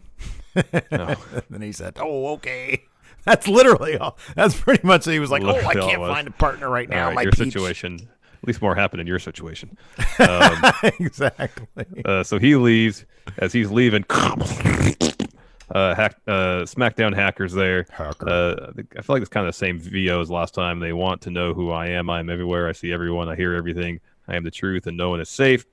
[0.92, 1.16] No.
[1.50, 2.84] then he said, oh, okay.
[3.24, 4.18] That's literally all.
[4.34, 6.68] That's pretty much he was like, oh, I Literally all it can't find a partner
[6.70, 7.06] right now.
[7.08, 7.98] Right, my your peeps." situation.
[8.42, 9.76] At least more happened in your situation.
[10.18, 10.62] Um,
[10.98, 11.86] exactly.
[12.04, 13.04] Uh, so he leaves.
[13.38, 17.86] As he's leaving, uh, hack, uh, SmackDown hackers there.
[17.98, 20.80] Uh, I feel like it's kind of the same VO as last time.
[20.80, 22.10] They want to know who I am.
[22.10, 22.68] I am everywhere.
[22.68, 23.28] I see everyone.
[23.28, 24.00] I hear everything.
[24.28, 25.64] I am the truth, and no one is safe.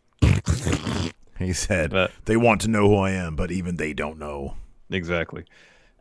[1.40, 4.56] He said, But- they want to know who I am, but even they don't know.
[4.90, 5.44] Exactly.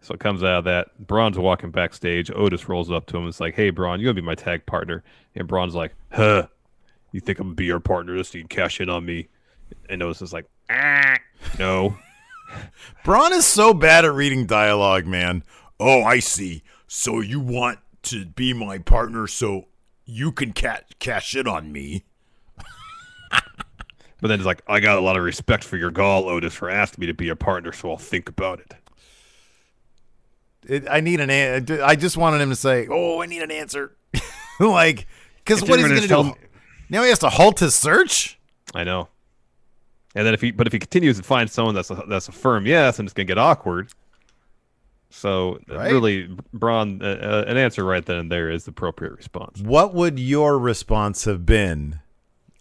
[0.00, 0.88] So it comes out of that.
[1.06, 2.30] Braun's walking backstage.
[2.30, 4.34] Otis rolls up to him and is like, Hey, Braun, you're going to be my
[4.34, 5.02] tag partner.
[5.34, 6.46] And Braun's like, Huh,
[7.12, 9.04] you think I'm going to be your partner just so you can cash in on
[9.04, 9.28] me?
[9.88, 11.16] And Otis is like, ah,
[11.58, 11.96] No.
[13.04, 15.42] Braun is so bad at reading dialogue, man.
[15.80, 16.62] Oh, I see.
[16.86, 19.66] So you want to be my partner so
[20.04, 22.04] you can ca- cash in on me?
[24.20, 26.70] But then he's like, I got a lot of respect for your gall, Otis, for
[26.70, 28.74] asking me to be your partner, so I'll think about it.
[30.68, 31.30] It, I need an.
[31.30, 33.96] an- I just wanted him to say, "Oh, I need an answer."
[34.60, 35.06] like,
[35.38, 36.46] because what you're he going to do?
[36.88, 38.38] Now he has to halt his search.
[38.74, 39.08] I know.
[40.14, 42.32] And then if he, but if he continues to find someone that's a, that's a
[42.32, 43.90] firm yes, and it's gonna get awkward.
[45.10, 45.92] So Right.
[45.92, 49.60] really, Braun, uh, uh, an answer right then and there is the appropriate response.
[49.60, 52.00] What would your response have been?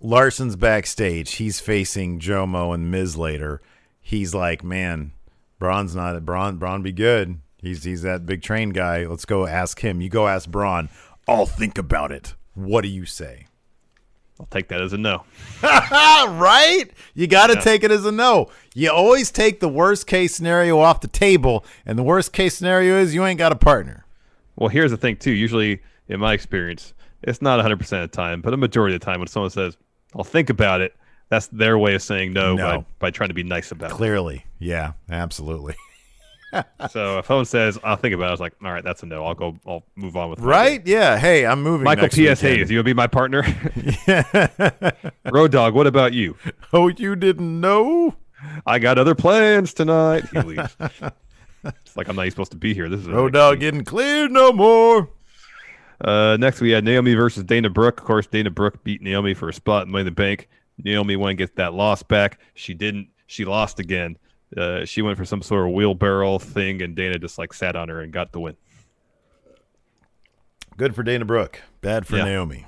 [0.01, 1.35] Larson's backstage.
[1.35, 3.61] He's facing Jomo and Miz later.
[3.99, 5.13] He's like, man,
[5.59, 6.57] Braun's not Braun.
[6.57, 7.39] Braun be good.
[7.65, 9.05] He's he's that big train guy.
[9.05, 9.99] Let's go ask him.
[10.01, 10.87] You go ask Braun.
[11.27, 12.35] I'll think about it.
[12.53, 13.47] What do you say?
[14.39, 15.23] I'll take that as a no.
[15.63, 16.85] right?
[17.13, 17.61] You got to Yeah.
[17.61, 18.47] take it as a no.
[18.73, 22.97] You always take the worst case scenario off the table, and the worst case scenario
[22.99, 24.05] is you ain't got a partner.
[24.55, 25.31] Well, here's the thing too.
[25.31, 29.01] Usually, in my experience, it's not 100 percent of the time, but a majority of
[29.01, 29.77] the time, when someone says,
[30.15, 30.95] "I'll think about it,"
[31.29, 32.79] that's their way of saying no, No.
[32.79, 33.93] By, by trying to be nice about it.
[33.95, 35.75] Clearly, yeah, absolutely.
[36.89, 39.05] So if someone says, "I'll think about it," I was like, "All right, that's a
[39.05, 39.25] no.
[39.25, 39.57] I'll go.
[39.65, 40.85] I'll move on with Right?
[40.85, 41.17] Yeah.
[41.17, 41.83] Hey, I'm moving.
[41.83, 42.41] Michael P.S.
[42.41, 43.43] Hayes, you gonna be my partner?
[44.07, 44.91] Yeah.
[45.31, 46.35] Road Dog, what about you?
[46.73, 48.15] Oh, you didn't know?
[48.65, 50.25] I got other plans tonight.
[50.31, 50.75] He leaves.
[51.63, 52.89] it's like I'm not even supposed to be here.
[52.89, 55.09] This is Road dog getting cleared no more.
[56.01, 57.99] Uh, next we had Naomi versus Dana Brooke.
[57.99, 60.49] Of course, Dana Brooke beat Naomi for a spot in Money in the Bank.
[60.83, 62.39] Naomi went and gets that loss back.
[62.53, 63.07] She didn't.
[63.27, 64.17] She lost again.
[64.57, 67.89] Uh, she went for some sort of wheelbarrow thing, and Dana just like sat on
[67.89, 68.55] her and got the win.
[70.77, 71.61] Good for Dana Brooke.
[71.81, 72.25] Bad for Yeah.
[72.25, 72.65] Naomi.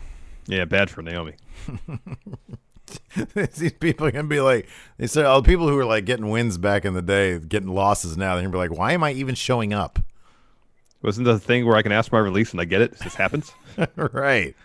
[0.47, 1.34] Yeah, bad for Naomi.
[3.34, 6.30] These people are gonna be like, they said, all the people who were like getting
[6.30, 9.12] wins back in the day, getting losses now, they're gonna be like, why am I
[9.12, 10.00] even showing up?
[11.02, 13.00] Wasn't the thing where I can ask for my release and I get it?
[13.02, 13.52] Just happens.
[13.95, 14.56] right.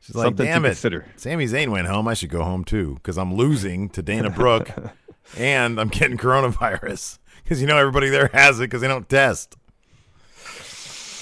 [0.00, 0.68] She's like, Something to damn it.
[0.68, 1.06] consider.
[1.16, 2.06] Sami Zayn went home.
[2.06, 4.70] I should go home too because I'm losing to Dana Brooke
[5.36, 9.56] and I'm getting coronavirus because you know everybody there has it because they don't test.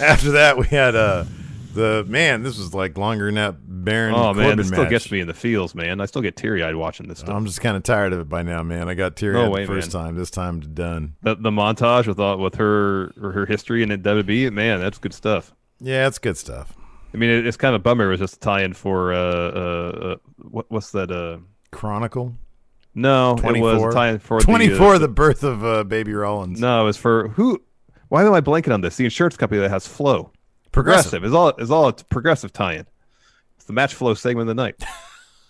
[0.00, 1.24] After that, we had uh
[1.74, 2.42] the man.
[2.42, 4.14] This was like longer than that Baron.
[4.14, 4.90] oh man, Corbin this still match.
[4.90, 6.00] gets me in the feels, man.
[6.00, 7.34] I still get teary eyed watching this stuff.
[7.34, 8.88] I'm just kind of tired of it by now, man.
[8.88, 10.04] I got teary No eyed way, the first man.
[10.04, 10.16] time.
[10.16, 11.16] This time, done.
[11.22, 15.54] the, the montage with all, with her her history and WWE, man, that's good stuff.
[15.80, 16.74] Yeah, it's good stuff.
[17.12, 18.06] I mean, it, it's kind of a bummer.
[18.06, 19.60] It was just a tie-in for uh, uh,
[20.02, 21.10] uh what, what's that?
[21.10, 21.38] Uh,
[21.70, 22.34] Chronicle.
[22.94, 24.18] No, it was 24?
[24.20, 26.60] for 24, The, the, uh, birth of uh, Baby Rollins.
[26.60, 27.60] no, it was for who?
[28.08, 28.96] Why am I blanking on this?
[28.96, 30.30] The insurance company that has Flo.
[30.70, 31.24] Progressive.
[31.24, 32.86] is all is all a progressive tie-in.
[33.56, 34.76] It's the match flow segment of the night.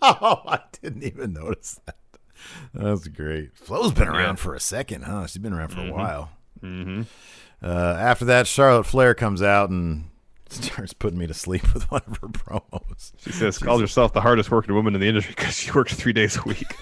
[0.07, 1.96] Oh, I didn't even notice that.
[2.74, 3.57] That's great.
[3.57, 4.42] Flo's been around Yeah.
[4.42, 5.26] for a second, huh?
[5.26, 5.88] She's been around for Mhm.
[5.88, 6.30] a while.
[6.62, 7.02] Mm-hmm.
[7.62, 10.11] Uh, after that, Charlotte Flair comes out and
[10.50, 13.12] starts putting me to sleep with one of her promos.
[13.22, 16.12] She says, calls herself the hardest working woman in the industry because she works three
[16.12, 16.66] days a week.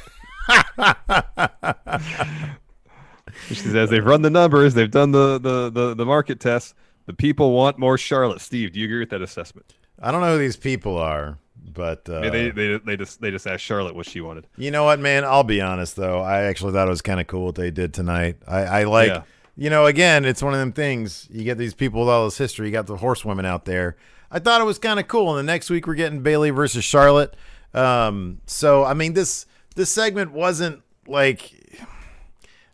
[3.48, 6.74] she says they've run the numbers, they've done the, the, the, the market tests.
[7.06, 8.40] The people want more Charlotte.
[8.40, 9.74] Steve, do you agree with that assessment?
[10.00, 11.38] I don't know who these people are,
[11.74, 14.46] but uh, they, they, they, they just they just asked Charlotte what she wanted.
[14.56, 15.24] You know what, man?
[15.24, 16.20] I'll be honest though.
[16.20, 18.36] I actually thought it was kind of cool what they did tonight.
[18.46, 19.22] I, I like, Yeah.
[19.56, 21.28] you know, again, it's one of them things.
[21.30, 22.66] You get these people with all this history.
[22.66, 23.96] You got the horsewomen out there.
[24.30, 25.30] I thought it was kind of cool.
[25.36, 27.36] And the next week we're getting Bayley versus Charlotte.
[27.74, 31.52] Um, so I mean, this this segment wasn't like,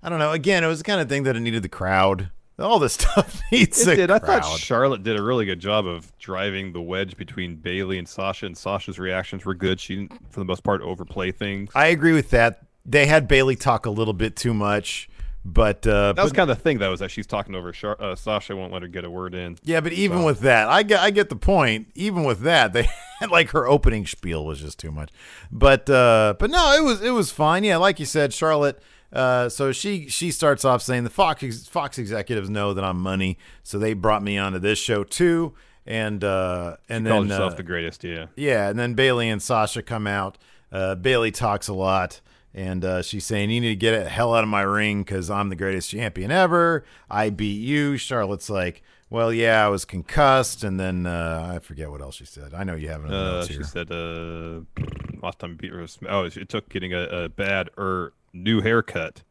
[0.02, 0.32] I don't know.
[0.32, 2.30] Again, it was the kind of thing that it needed the crowd.
[2.58, 4.10] All this stuff needs It a did.
[4.10, 8.08] I thought Charlotte did a really good job of driving the wedge between Bayley and
[8.08, 9.78] Sasha, and Sasha's reactions were good.
[9.78, 11.70] She didn't, for the most part, overplay things.
[11.74, 12.62] I agree with that.
[12.84, 15.08] They had Bayley talk a little bit too much,
[15.44, 17.70] but uh, That was but- kind of the thing, though, is that she's talking over
[17.70, 19.56] Char- uh, Sasha, won't let her get a word in.
[19.62, 21.88] Yeah, but even So- with that, I get I get the point.
[21.94, 22.88] Even with that, they
[23.30, 25.10] like her opening spiel was just too much.
[25.50, 27.64] But uh but no, it was it was fine.
[27.64, 28.80] Yeah, like you said, Charlotte
[29.12, 33.38] uh so she she starts off saying the Fox Fox executives know that I'm money,
[33.62, 35.54] so they brought me onto this show too.
[35.86, 38.26] And uh and Called then herself uh, the greatest, yeah.
[38.36, 40.36] yeah, and then Bayley and Sasha come out.
[40.70, 42.20] Uh, Bayley talks a lot,
[42.52, 45.30] and uh, she's saying, "You need to get the hell out of my ring because
[45.30, 46.84] I'm the greatest champion ever.
[47.10, 51.90] I beat you." Charlotte's like, "Well, yeah, I was concussed," and then uh, I forget
[51.90, 52.54] what else she said.
[52.54, 54.60] I know you have the Uh, notes she said, uh,
[55.22, 59.22] last time beat her oh, it took getting a, a bad or new haircut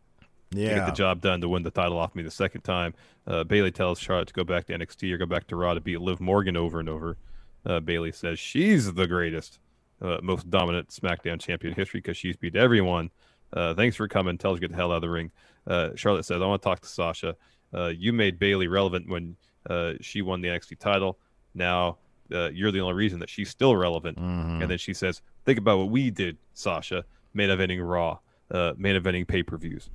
[0.52, 0.76] to Yeah.
[0.76, 2.94] get the job done to win the title off me the second time.
[3.26, 5.82] Uh, Bayley tells Charlotte to go back to NXT or go back to Raw to
[5.82, 7.18] beat Liv Morgan over and over.
[7.66, 9.60] Uh, Bayley says she's the greatest,
[10.02, 13.10] uh, most dominant SmackDown champion in history because she's beat everyone.
[13.52, 14.38] Uh, thanks for coming.
[14.38, 15.32] Tells to get the hell out of the ring.
[15.66, 17.36] Uh, Charlotte says, I want to talk to Sasha.
[17.74, 19.36] Uh, you made Bayley relevant when
[19.70, 21.18] uh, she won the NXT title.
[21.54, 21.98] Now
[22.34, 24.18] uh, you're the only reason that she's still relevant.
[24.18, 24.62] Mhm.
[24.62, 28.20] And then she says, think about what we did, Sasha, main eventing Raw,
[28.52, 29.90] uh, main eventing pay per views.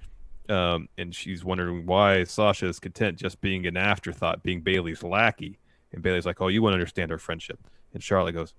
[0.49, 5.59] Um, and she's wondering why Sasha is content just being an afterthought, being Bayley's lackey.
[5.93, 7.59] And Bayley's like, oh, you won't understand our friendship.
[7.95, 8.55] And Charlotte goes,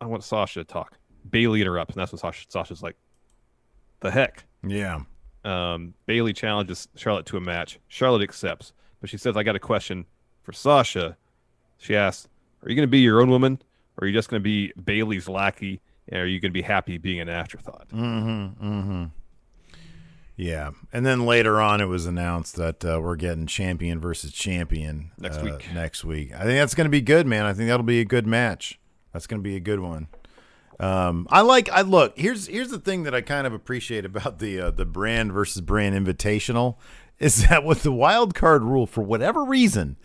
[0.00, 0.98] I want Sasha to talk.
[1.30, 2.96] Bayley interrupts, and that's when Sasha, Sasha's like,
[4.00, 4.44] the heck?
[4.66, 5.00] Yeah.
[5.44, 7.78] Um, Bayley challenges Charlotte to a match.
[7.88, 8.72] Charlotte accepts.
[9.00, 10.06] But she says, I got a question
[10.42, 11.16] for Sasha.
[11.78, 12.28] She asks,
[12.62, 13.60] Are you going to be your own woman,
[13.96, 15.80] or are you just going to be Bayley's lackey?
[16.08, 17.88] And are you going to be happy being an afterthought?
[17.90, 18.64] Mm-hmm.
[18.66, 19.04] Mm-hmm.
[20.36, 25.10] Yeah, and then later on, it was announced that uh, we're getting champion versus champion
[25.18, 25.66] Next uh, week.
[25.74, 27.44] Next week, I think that's going to be good, man.
[27.44, 28.80] I think that'll be a good match.
[29.12, 30.08] That's going to be a good one.
[30.78, 31.68] Um, I like.
[31.68, 32.18] I look.
[32.18, 35.60] Here's here's the thing that I kind of appreciate about the uh, the brand versus
[35.60, 36.76] brand invitational
[37.18, 39.98] is that with the wild card rule, for whatever reason,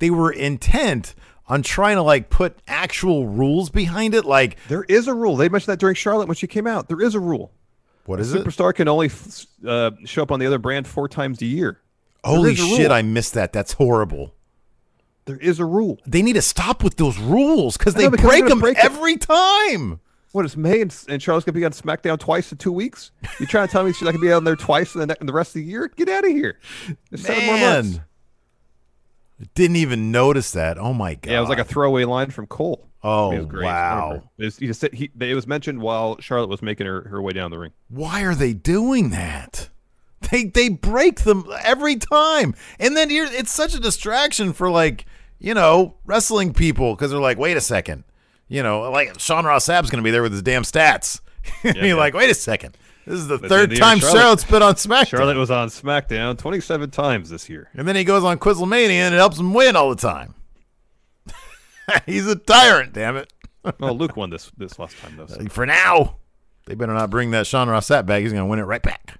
[0.00, 1.14] they were intent
[1.46, 4.24] on trying to like put actual rules behind it.
[4.24, 5.36] Like There is a rule.
[5.36, 6.88] They mentioned that during Charlotte when she came out.
[6.88, 7.52] There is a rule.
[8.06, 8.44] what a is it?
[8.44, 11.78] superstar can only f- uh, show up on the other brand four times a year.
[12.22, 12.90] Holy a shit!
[12.90, 13.52] I missed that.
[13.52, 14.34] That's horrible.
[15.24, 15.98] There is a rule.
[16.06, 18.84] They need to stop with those rules because they know, because break them break it.
[18.84, 20.00] every time.
[20.32, 23.10] What is May and, and Charlotte's gonna be on SmackDown twice in two weeks?
[23.40, 25.26] You trying to tell me she's not gonna be on there twice in the, in
[25.26, 25.88] the rest of the year?
[25.96, 26.58] Get out of here!
[27.10, 28.00] There's seven more months.
[29.54, 30.78] Didn't even notice that.
[30.78, 31.30] Oh my god!
[31.30, 32.90] Yeah, it was like a throwaway line from Cole.
[33.02, 34.22] Oh, it wow.
[34.36, 37.22] It was, he just said, he, it was mentioned while Charlotte was making her, her
[37.22, 37.72] way down the ring.
[37.88, 39.70] Why are they doing that?
[40.30, 45.06] They they break them every time, and then you're, it's such a distraction for like
[45.38, 48.04] you know wrestling people because they're like, wait a second,
[48.46, 51.20] you know, like Sean Ross Sapp's going to be there with his damn stats.
[51.64, 51.94] Yeah, you're yeah.
[51.94, 52.76] like, wait a second,
[53.06, 55.08] this is the But third the- time Charlotte- Charlotte's been on SmackDown.
[55.08, 57.68] Charlotte was on SmackDown 27 times this year.
[57.74, 60.34] And then he goes on Quizlemania and it helps him win all the time.
[62.06, 63.32] He's a tyrant, damn it.
[63.78, 65.26] Well, Luke won this this last time though.
[65.26, 65.44] so.
[65.48, 66.16] For now,
[66.66, 68.22] they better not bring that Sean Ross Sapp back.
[68.22, 69.18] He's going to win it right back.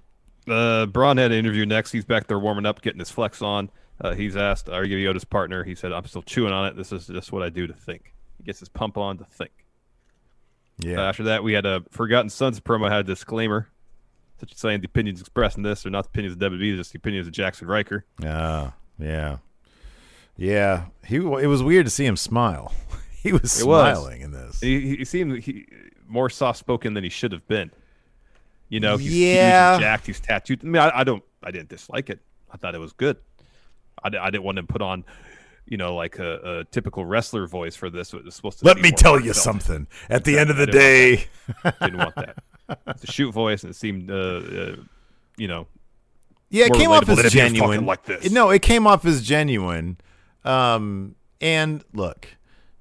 [0.49, 1.91] Uh, Braun had an interview next.
[1.91, 3.69] He's back there warming up, getting his flex on.
[3.99, 6.75] Uh, he's asked, "Are you Yoda's partner?" He said, "I'm still chewing on it.
[6.75, 9.51] This is just what I do to think." He gets his pump on to think.
[10.83, 10.99] Yeah.
[10.99, 13.67] Uh, after that, we had a Forgotten Sons promo had a disclaimer,
[14.39, 16.91] such as saying the opinions expressed in this are not the opinions of WWE, just
[16.93, 18.05] the opinions of Jaxson Ryker.
[18.25, 19.37] Ah, yeah.
[20.37, 20.85] Yeah.
[21.05, 22.73] He it was weird to see him smile.
[23.23, 23.95] He was It was.
[23.99, 24.59] smiling in this.
[24.59, 25.67] He, he seemed he,
[26.07, 27.69] more soft spoken than he should have been.
[28.67, 29.77] You know, he's, he's Yeah.
[29.79, 30.61] jacked, he's tattooed.
[30.63, 32.19] I mean, I, I don't, I didn't dislike it.
[32.51, 33.17] I thought it was good.
[34.03, 35.03] I, I didn't want him put on,
[35.71, 38.13] you know, like a, a typical wrestler voice for this.
[38.13, 38.65] It was supposed to.
[38.65, 39.37] Let me tell you heartfelt.
[39.63, 39.87] something.
[40.09, 41.25] At the I- end of the didn't day,
[41.63, 42.37] want didn't want that.
[42.87, 44.75] It's a shoot voice, and it seemed, uh, uh,
[45.37, 45.67] you know,
[46.49, 47.85] Yeah, it came off as if he was talking genuine.
[47.85, 48.31] like this.
[48.31, 49.97] No, it came off as genuine.
[50.45, 52.27] Um, and look,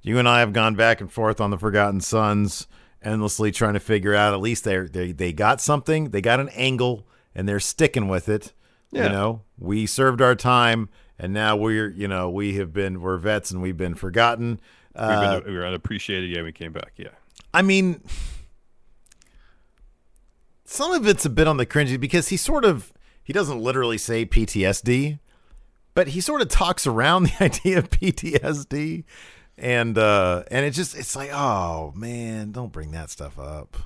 [0.02, 2.66] you and I have gone back and forth on the Forgotten Sons,
[3.02, 4.32] endlessly trying to figure out.
[4.34, 6.10] At least they they they got something.
[6.10, 8.52] They got an angle, and they're sticking with it.
[8.92, 9.04] Yeah.
[9.04, 10.88] You know, we served our time,
[11.20, 14.58] and now we're you know we have been we're vets and we've been forgotten.
[14.94, 16.30] we've Uh, been, we were unappreciated.
[16.30, 16.92] Yeah, we came back.
[16.96, 17.10] Yeah.
[17.52, 18.02] I mean,
[20.64, 22.92] some of it's a bit on the cringy because he sort of
[23.22, 25.18] he doesn't literally say PTSD,
[25.94, 29.04] but he sort of talks around the idea of PTSD,
[29.58, 33.76] and uh, and it just it's like, oh man, don't bring that stuff up.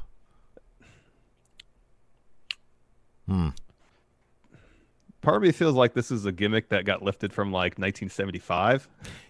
[3.27, 3.49] Hmm.
[5.25, 8.89] Part of me feels like this is a gimmick that got lifted from like 1975.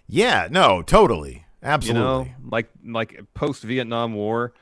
[0.09, 0.49] Yeah.
[0.51, 0.83] No.
[0.83, 1.47] Totally.
[1.63, 2.01] Absolutely.
[2.03, 4.53] You know, like like post Vietnam War,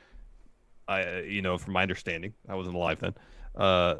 [0.87, 3.13] I you know from my understanding, I wasn't alive then.
[3.55, 3.95] Uh,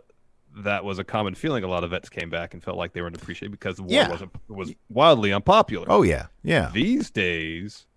[0.58, 1.64] that was a common feeling.
[1.64, 3.92] A lot of vets came back and felt like they weren't appreciated because the war
[3.92, 4.10] Yeah.
[4.10, 5.86] wasn't was wildly unpopular.
[5.90, 6.28] Oh yeah.
[6.44, 6.70] Yeah.
[6.74, 7.88] These days,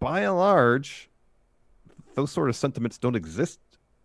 [0.00, 1.10] by and large,
[2.14, 3.58] those sort of sentiments don't exist,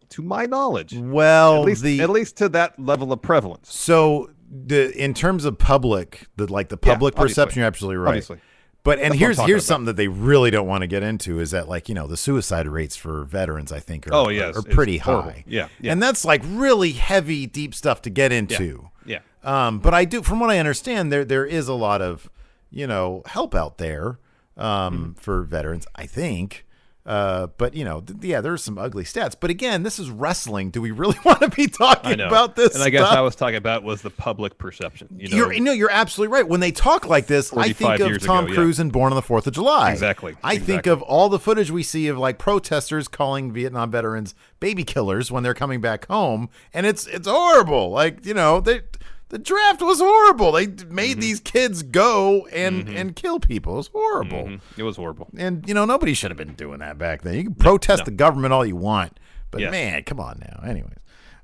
[0.09, 0.93] to my knowledge.
[0.97, 3.73] Well, at least the- at least to that level of prevalence.
[3.73, 7.41] So the in terms of public, the like the public obviously.
[7.43, 8.09] perception, you're absolutely right.
[8.09, 8.39] Obviously.
[8.83, 9.73] But and That's here's here's about.
[9.73, 12.15] something that they really don't want to get into is that like you know the
[12.15, 15.43] suicide rates for veterans I think are Oh, yes, are it's pretty high.
[15.45, 15.91] Yeah, yeah.
[15.91, 18.89] and that's like really heavy, deep stuff to get into.
[19.05, 19.19] Yeah.
[19.43, 22.29] Um, but I do, from what I understand, there there is a lot of
[22.69, 24.19] you know help out there
[24.55, 25.11] um, Mm-hmm.
[25.13, 25.85] for veterans.
[25.95, 26.65] I think.
[27.07, 29.33] Uh, but you know, th- yeah, there's some ugly stats.
[29.39, 30.71] But again, this is wrestling.
[30.71, 32.75] Do we really want to be talking about this?
[32.75, 33.17] and I guess stuff?
[33.17, 35.07] I was talking about was the public perception.
[35.17, 36.45] You know, You're no, you're absolutely right.
[36.47, 38.59] When they talk like this, I think of Tom ago, yeah.
[38.59, 39.93] Cruise and Born on the Fourth of July.
[39.93, 44.35] Exactly, I think of all the footage we see of like protesters calling Vietnam veterans
[44.59, 47.89] baby killers when they're coming back home, and it's it's horrible.
[47.89, 48.81] Like you know, they
[49.29, 50.51] the draft was horrible.
[50.53, 51.19] They made Mm-hmm.
[51.19, 53.73] these kids go and and kill people.
[53.73, 54.43] It was horrible.
[54.45, 54.61] Mhm.
[54.77, 55.27] It was horrible.
[55.37, 57.35] And you know, nobody should have been doing that back then.
[57.35, 58.05] You can protest no.
[58.05, 59.19] the government all you want,
[59.51, 59.71] but Yes.
[59.71, 60.61] man, come on now.
[60.67, 60.93] Anyways.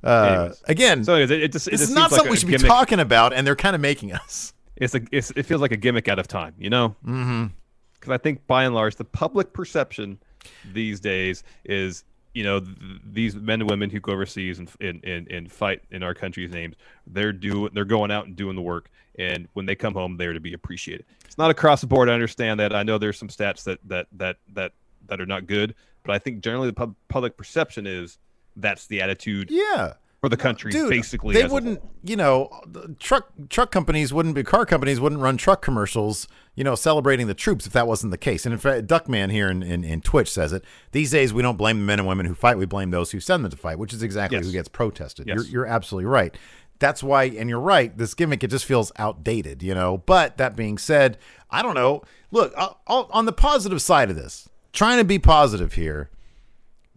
[0.03, 0.63] Uh, Anyways.
[0.67, 2.61] again, So anyways, it, it just, it is not seems like something we should gimmick.
[2.63, 4.53] be talking about, and they're kind of making us.
[4.75, 6.89] It's a, it's, it feels like a gimmick out of time, you know?
[7.05, 7.45] Mm-hmm.
[7.93, 10.19] Because I think by and large, the public perception
[10.73, 12.03] these days is
[12.33, 15.81] you know, th- these men and women who go overseas and, and, and, and fight
[15.91, 16.75] in our country's names,
[17.07, 20.33] they're do they're going out and doing the work, and when they come home, they're
[20.33, 21.05] to be appreciated.
[21.25, 22.09] It's not across the board.
[22.09, 22.73] I understand that.
[22.73, 24.73] I know there's some stats that that that that
[25.07, 28.17] that are not good, but I think generally the pub- public perception is
[28.55, 29.49] that's the attitude.
[29.51, 29.93] Yeah.
[30.23, 31.81] For the country, Dude, basically, they wouldn't.
[32.01, 32.49] You know,
[32.97, 36.29] truck truck companies wouldn't be car companies wouldn't run truck commercials.
[36.55, 38.45] You know, celebrating the troops if that wasn't the case.
[38.45, 40.63] And in fact, Duckman here in, in, in Twitch says it.
[40.93, 42.57] These days, we don't blame the men and women who fight.
[42.57, 44.45] We blame those who send them to fight, which is exactly Yes.
[44.45, 45.27] who gets protested.
[45.27, 45.35] Yes.
[45.35, 46.33] You're you're absolutely right.
[46.79, 47.97] That's why, and you're right.
[47.97, 49.61] This gimmick it just feels outdated.
[49.61, 49.97] You know.
[49.97, 51.17] But that being said,
[51.51, 52.01] I don't know.
[52.31, 56.09] Look, uh, I'll, I'll, on the positive side of this, trying to be positive here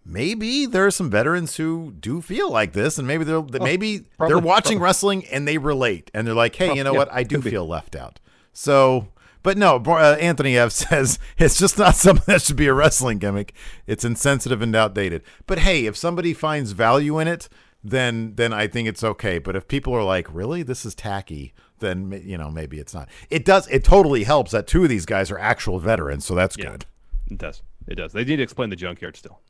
[0.07, 4.39] maybe there are some veterans who do feel like this, and maybe they're maybe they're
[4.39, 7.13] watching prob- wrestling and they relate, and they're like, "Hey, you know yeah, what?
[7.13, 7.51] I do could be.
[7.51, 8.21] feel left out."
[8.53, 9.09] So,
[9.43, 13.19] but no, uh, Anthony F says it's just not something that should be a wrestling
[13.19, 13.53] gimmick.
[13.87, 15.23] It's insensitive and outdated.
[15.47, 17.49] But hey, if somebody finds value in it,
[17.83, 19.39] then then I think it's okay.
[19.39, 23.09] But if people are like, "Really, this is tacky," then you know maybe it's not.
[23.31, 23.69] It does.
[23.69, 26.71] It totally helps that two of these guys are actual veterans, so that's Yeah.
[26.71, 26.87] good.
[27.31, 27.63] It does.
[27.89, 28.13] It does.
[28.13, 29.41] They need to explain the junkyard still.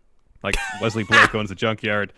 [0.42, 2.12] Like Wesley Blake owns the junkyard.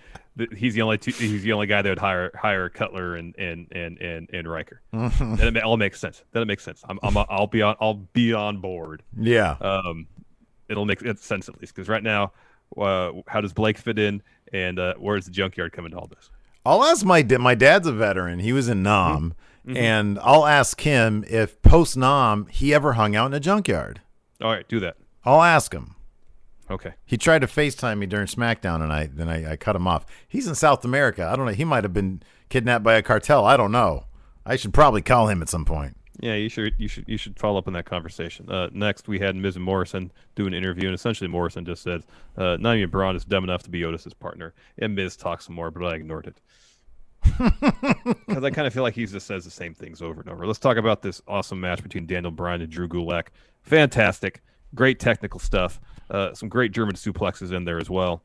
[0.56, 3.66] He's the only two, he's the only guy that would hire hire Cutler and and
[3.72, 4.80] and and, and Ryker.
[4.92, 6.22] Then it all makes sense.
[6.32, 6.82] Then it makes sense.
[6.88, 9.02] I'm, I'm I'll be on I'll be on board.
[9.18, 9.56] Yeah.
[9.60, 10.06] Um,
[10.68, 12.32] it'll make it sense at least because right now,
[12.76, 16.30] uh, how does Blake fit in, and uh, where's the junkyard come into all this?
[16.64, 18.38] I'll ask my my dad's a veteran.
[18.40, 19.34] He was in Nam,
[19.66, 19.76] Mhm.
[19.76, 24.02] and I'll ask him if post Nam he ever hung out in a junkyard.
[24.40, 24.96] All right, do that.
[25.24, 25.96] I'll ask him.
[26.70, 26.94] Okay.
[27.06, 30.04] He tried to FaceTime me during SmackDown, and I then I, I cut him off.
[30.26, 31.24] He's in South America.
[31.24, 31.52] I don't know.
[31.52, 33.44] He might have been kidnapped by a cartel.
[33.44, 34.04] I don't know.
[34.44, 35.96] I should probably call him at some point.
[36.20, 38.50] Yeah, you should you should you should follow up on that conversation.
[38.50, 42.02] Uh, next, we had Miz and Morrison do an interview, and essentially Morrison just said,
[42.36, 45.54] uh, "Not even Braun is dumb enough to be Otis's partner." And Miz talks some
[45.54, 46.40] more, but I ignored it
[48.26, 50.44] because I kind of feel like he just says the same things over and over.
[50.44, 53.28] Let's talk about this awesome match between Daniel Bryan and Drew Gulak.
[53.62, 54.42] Fantastic,
[54.74, 55.80] great technical stuff.
[56.10, 58.22] Uh, some great German suplexes in there as well.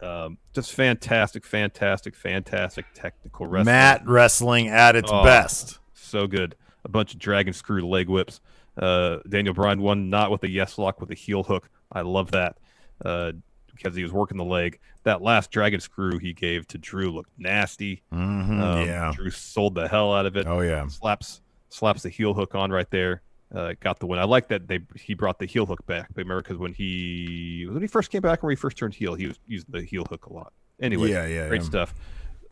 [0.00, 3.66] Um, just fantastic, fantastic, fantastic technical wrestling.
[3.74, 5.78] Mat wrestling at its Oh, best.
[5.92, 6.54] So good.
[6.84, 8.40] A bunch of dragon screw leg whips.
[8.78, 11.68] Uh, Daniel Bryan won not with a yes lock, with a heel hook.
[11.92, 12.56] I love that
[13.04, 13.32] uh,
[13.74, 14.78] because he was working the leg.
[15.02, 18.02] That last dragon screw he gave to Drew looked nasty.
[18.12, 19.12] Mhm, yeah.
[19.14, 20.46] Drew sold the hell out of it.
[20.46, 20.86] Oh, yeah.
[20.86, 23.20] Slaps slaps the heel hook on right there.
[23.54, 24.18] Uh, got the win.
[24.20, 26.14] I like that they he brought the heel hook back.
[26.14, 29.38] Because when he when he first came back, when he first turned heel, he was
[29.46, 30.52] using the heel hook a lot.
[30.80, 31.66] Anyway, Yeah, yeah, great yeah.
[31.66, 31.94] stuff.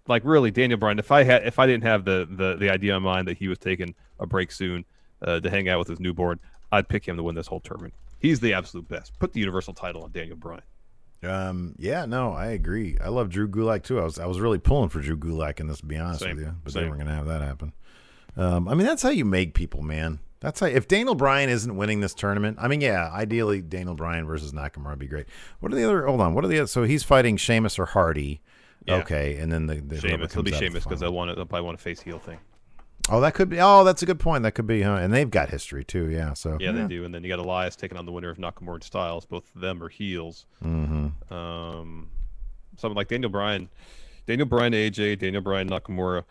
[0.08, 0.98] Like really, Daniel Bryan.
[0.98, 3.46] If I had if I didn't have the the the idea in mind that he
[3.46, 4.84] was taking a break soon
[5.22, 6.40] uh, to hang out with his newborn,
[6.72, 7.94] I'd pick him to win this whole tournament.
[8.18, 9.16] He's the absolute best.
[9.20, 10.62] Put the Universal title on Daniel Bryan.
[11.22, 12.96] Um, yeah, no, I agree.
[13.02, 14.00] I love Drew Gulak too.
[14.00, 16.36] I was I was really pulling for Drew Gulak in this, to be honest Same,
[16.36, 17.72] with you, but they weren't gonna have that happen.
[18.36, 20.20] Um, I mean, that's how you make people, man.
[20.40, 20.66] That's how.
[20.66, 24.90] If Daniel Bryan isn't winning this tournament, I mean, yeah, ideally Daniel Bryan versus Nakamura
[24.90, 25.26] would be great.
[25.60, 26.06] What are the other?
[26.06, 26.58] Hold on, what are the?
[26.58, 28.40] Other, so he's fighting Sheamus or Hardy.
[28.86, 28.96] Yeah.
[28.96, 30.04] Okay, and then the, the Sheamus.
[30.04, 31.14] It'll be comes out of the Sheamus because final.
[31.14, 31.34] I want to.
[31.34, 32.38] They'll probably want to face heel thing.
[33.10, 33.58] Oh, that could be.
[33.60, 34.42] Oh, that's a good point.
[34.42, 34.82] That could be.
[34.82, 34.96] Huh?
[34.96, 36.10] And they've got history too.
[36.10, 36.34] Yeah.
[36.34, 37.04] So Yeah, they do.
[37.04, 39.24] And then you got Elias taking on the winner of Nakamura and Styles.
[39.24, 40.46] Both of them are heels.
[40.62, 41.32] Mm-hmm.
[41.32, 42.10] Um,
[42.76, 43.68] someone like Daniel Bryan,
[44.26, 46.24] Daniel Bryan, AJ, Daniel Bryan, Nakamura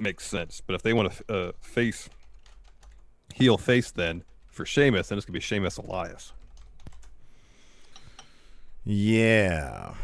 [0.00, 0.60] makes sense.
[0.64, 2.08] But if they want to uh, face
[3.36, 6.32] heel face, then for Sheamus, then it's gonna be Sheamus Elias,
[8.84, 9.94] Yeah.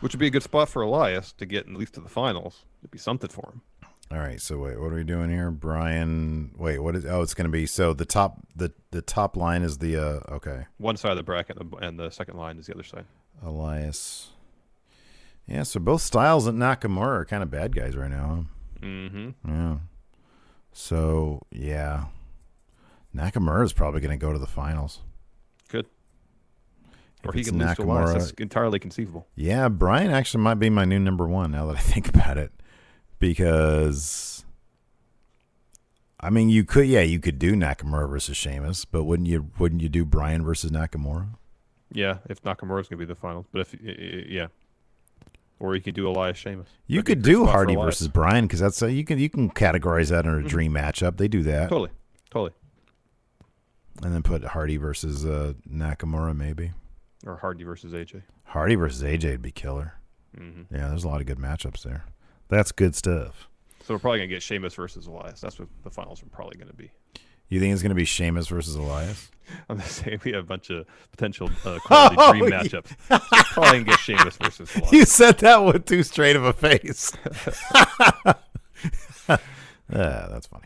[0.00, 2.64] which would be a good spot for Elias to get at least to the finals.
[2.82, 3.62] It'd be something for him.
[4.10, 4.40] All right.
[4.40, 6.52] So wait, what are we doing here, Brian?
[6.58, 7.06] Wait, what is?
[7.06, 10.20] Oh, it's going to be so the top the the top line is the uh
[10.34, 13.06] okay One side of the bracket, and the- second line is the other side.
[13.42, 14.30] Elias.
[15.46, 15.62] Yeah.
[15.62, 18.44] So both Styles and Nakamura are kind of bad guys right now.
[18.82, 19.30] Mm-hmm.
[19.48, 19.76] Yeah.
[20.72, 22.06] So yeah,
[23.14, 25.00] Nakamura is probably going to go to the finals.
[25.68, 25.86] Good.
[27.22, 28.12] If Or he can lose to Elias.
[28.12, 29.26] That's entirely conceivable.
[29.36, 32.52] Yeah, Bryan actually might be my new number one now that I think about it,
[33.18, 34.44] because
[36.18, 39.50] I mean, you could, yeah, you could do Nakamura versus Sheamus, but wouldn't you?
[39.58, 41.28] Wouldn't you do Bryan versus Nakamura?
[41.92, 43.74] Yeah, if Nakamura's gonna be the finals, but if
[44.28, 44.46] yeah,
[45.62, 46.68] or you could do Elias Sheamus.
[46.86, 50.10] You That'd could do Hardy versus Bryan because that's a, you can you can categorize
[50.10, 50.48] that under a Mhm.
[50.48, 51.16] dream matchup.
[51.16, 51.90] They do that, Totally,
[52.30, 52.52] totally.
[54.02, 56.72] and then put Hardy versus uh, Nakamura maybe.
[57.26, 58.22] Or Hardy versus AJ.
[58.44, 59.94] Hardy versus AJ would be killer.
[60.36, 60.66] Mhm.
[60.70, 62.04] Yeah, there's a lot of good matchups there.
[62.48, 63.48] That's good stuff.
[63.84, 65.40] So we're probably gonna get Sheamus versus Elias.
[65.40, 66.90] That's what the finals are probably gonna be.
[67.52, 69.30] You think it's going to be Sheamus versus Elias?
[69.68, 72.62] I'm just saying we have a bunch of potential uh, quality Oh, dream yeah.
[72.62, 72.96] matchups.
[73.52, 74.92] Probably can get Sheamus versus Elias.
[74.92, 77.12] You said that with too straight of a face.
[79.28, 79.38] Ah,
[80.30, 80.64] that's funny.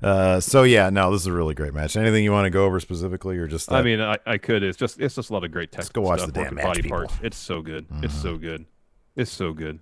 [0.00, 1.96] Uh, so yeah, no, this is a really great match.
[1.96, 3.72] Anything you want to go over specifically, or just?
[3.72, 4.62] I mean, I, I could.
[4.62, 5.92] It's just it's just a lot of great text.
[5.92, 6.98] go watch stuff, the damn match, body people.
[6.98, 7.14] parts.
[7.22, 7.86] It's so good.
[8.02, 8.66] It's so good.
[9.16, 9.80] It's so good.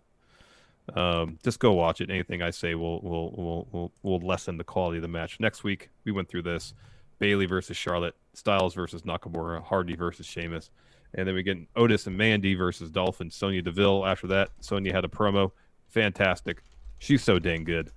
[0.96, 2.10] Um, just go watch it.
[2.10, 5.38] Anything I say will will will will will lessen the quality of the match.
[5.40, 6.74] Next week we went through this:
[7.18, 10.70] Bayley versus Charlotte, Styles versus Nakamura, Hardy versus Sheamus,
[11.14, 14.06] and then we get Otis and Mandy versus Dolphin, Sonya Deville.
[14.06, 15.52] After that, Sonya had a promo,
[15.88, 16.62] fantastic.
[16.98, 17.90] She's so dang good.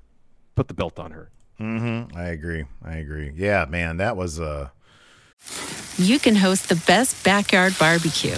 [0.56, 1.30] Put the belt on her.
[1.60, 2.18] Mm-hmm.
[2.18, 2.66] I agree.
[2.84, 3.32] I agree.
[3.36, 4.70] Yeah, man, that was uh
[5.98, 8.38] you can host the best backyard barbecue.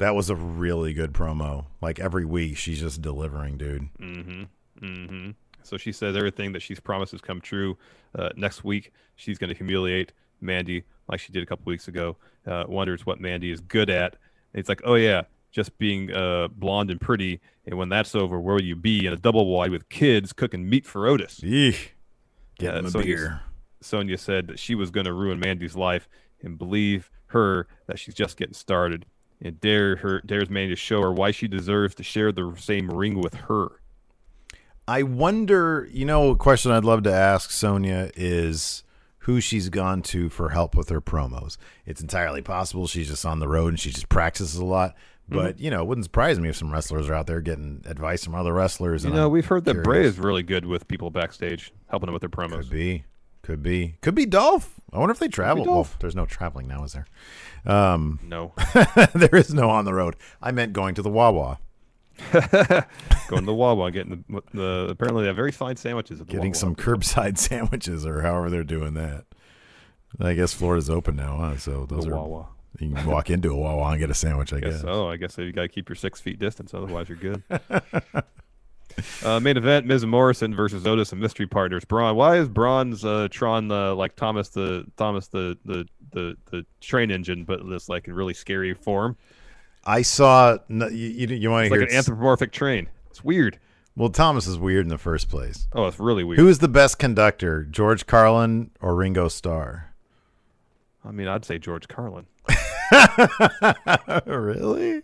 [0.00, 1.66] That was a really good promo.
[1.82, 3.88] Like every week, she's just delivering, dude.
[4.00, 4.42] Mm-hmm.
[4.82, 5.30] Mm-hmm.
[5.62, 7.76] So she says everything that she's promised has come true.
[8.18, 12.16] Uh, next week, she's going to humiliate Mandy like she did a couple weeks ago.
[12.46, 14.16] Uh, wonders what Mandy is good at.
[14.54, 17.38] And it's like, oh yeah, just being uh, blonde and pretty.
[17.66, 20.66] And when that's over, where will you be in a double wide with kids cooking
[20.68, 21.44] meat for Otis?
[21.44, 21.94] Eek.
[22.58, 23.40] Get him a Sonya- beer.
[23.82, 26.08] Sonya said that she was going to ruin Mandy's life
[26.42, 29.04] and believe her that she's just getting started.
[29.42, 32.90] And dare her dares Mandy to show her why she deserves to share the same
[32.90, 33.80] ring with her.
[34.86, 38.82] I wonder, you know, a question I'd love to ask Sonya is
[39.24, 41.56] who she's gone to for help with her promos.
[41.86, 44.94] It's entirely possible she's just on the road and she just practices a lot.
[45.28, 45.64] But, Mm-hmm.
[45.64, 48.34] you know, it wouldn't surprise me if some wrestlers are out there getting advice from
[48.34, 49.04] other wrestlers.
[49.04, 52.08] You and know, I'm we've heard that Bray is really good with people backstage, helping
[52.08, 52.62] them with their promos.
[52.62, 53.04] Could be.
[53.50, 53.96] Could be.
[54.00, 54.74] Could be Dolph.
[54.92, 55.64] I wonder if they travel.
[55.64, 55.98] Well, Dolph.
[55.98, 57.06] there's no traveling now, is there?
[57.66, 58.52] Um, No.
[59.14, 60.14] there is no on the road.
[60.40, 61.58] I meant going to the Wawa.
[62.32, 66.26] Going to the Wawa, and getting the, the apparently they have very fine sandwiches at
[66.26, 66.54] the getting Wawa.
[66.54, 69.24] some curbside sandwiches or however they're doing that.
[70.20, 71.56] I guess Florida's open now, huh?
[71.56, 72.48] So those The are Wawa.
[72.78, 74.52] you can walk into a Wawa and get a sandwich.
[74.52, 74.80] I I guess guess.
[74.82, 75.08] so.
[75.08, 77.42] I guess you got to keep your six feet distance, otherwise you're good.
[79.24, 81.84] Uh, main event: Miz and Morrison versus Otis and Mystery Partners.
[81.84, 82.16] Braun.
[82.16, 87.10] Why is Braun's uh, Tron uh, like Thomas the Thomas the the the, the train
[87.10, 89.16] engine, but this like in really scary form?
[89.84, 90.58] I saw.
[90.68, 91.88] You you, you want to like hear?
[91.88, 92.88] an anthropomorphic train.
[93.10, 93.58] It's weird.
[93.96, 95.66] well, Thomas is weird in the first place.
[95.72, 96.38] Oh, it's really weird.
[96.38, 99.94] Who is the best conductor, George Carlin or Ringo Starr?
[101.04, 102.26] I mean, I'd say George Carlin.
[104.26, 105.02] really?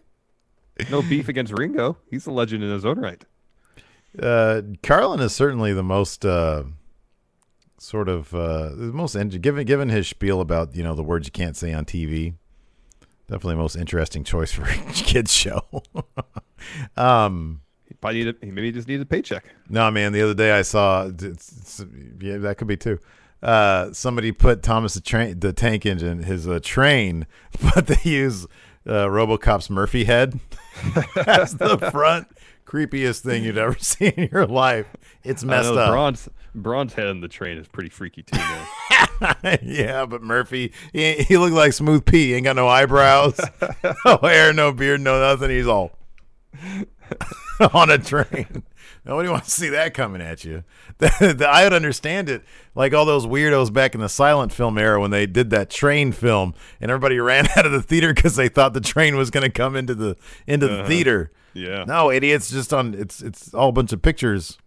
[0.91, 1.97] No beef against Ringo.
[2.11, 3.25] He's a legend in his own right.
[4.21, 6.65] Uh, Carlin is certainly the most uh,
[7.79, 11.27] sort of uh, the most in- given given his spiel about you know the words
[11.27, 12.35] you can't say on TV.
[13.29, 15.63] Definitely the most interesting choice for a kids show.
[16.97, 18.37] um, He probably needed.
[18.41, 19.45] He maybe just needed a paycheck.
[19.69, 20.13] no, man.
[20.13, 21.07] The other day I saw.
[21.09, 21.85] It's, it's,
[22.21, 22.99] yeah, that could be too.
[23.43, 27.27] Uh, somebody put Thomas the train, the tank engine, his uh, train,
[27.75, 28.45] but they use
[28.87, 30.41] uh, RoboCop's Murphy head
[31.27, 32.29] as the front.
[32.67, 34.87] Creepiest thing you'd ever see in your life.
[35.25, 35.91] It's messed know, up.
[35.91, 39.59] Braun's Braun's head in the train is pretty freaky too, man.
[39.63, 42.29] yeah, but Murphy, he, he looked like Smooth P.
[42.29, 43.39] He ain't got no eyebrows,
[44.05, 45.51] no hair, no beard, no nothing.
[45.51, 45.97] He's all
[47.73, 48.65] on a train.
[49.05, 50.65] Nobody wants to see that coming at you.
[51.01, 52.43] I would understand it,
[52.75, 56.11] like all those weirdos back in the silent film era when they did that train
[56.11, 59.45] film, and everybody ran out of the theater because they thought the train was going
[59.45, 60.89] to come into the into the Uh-huh.
[60.89, 61.31] theater.
[61.57, 61.85] Yeah.
[61.87, 62.51] No, idiots!
[62.51, 64.59] Just on it's it's all a bunch of pictures.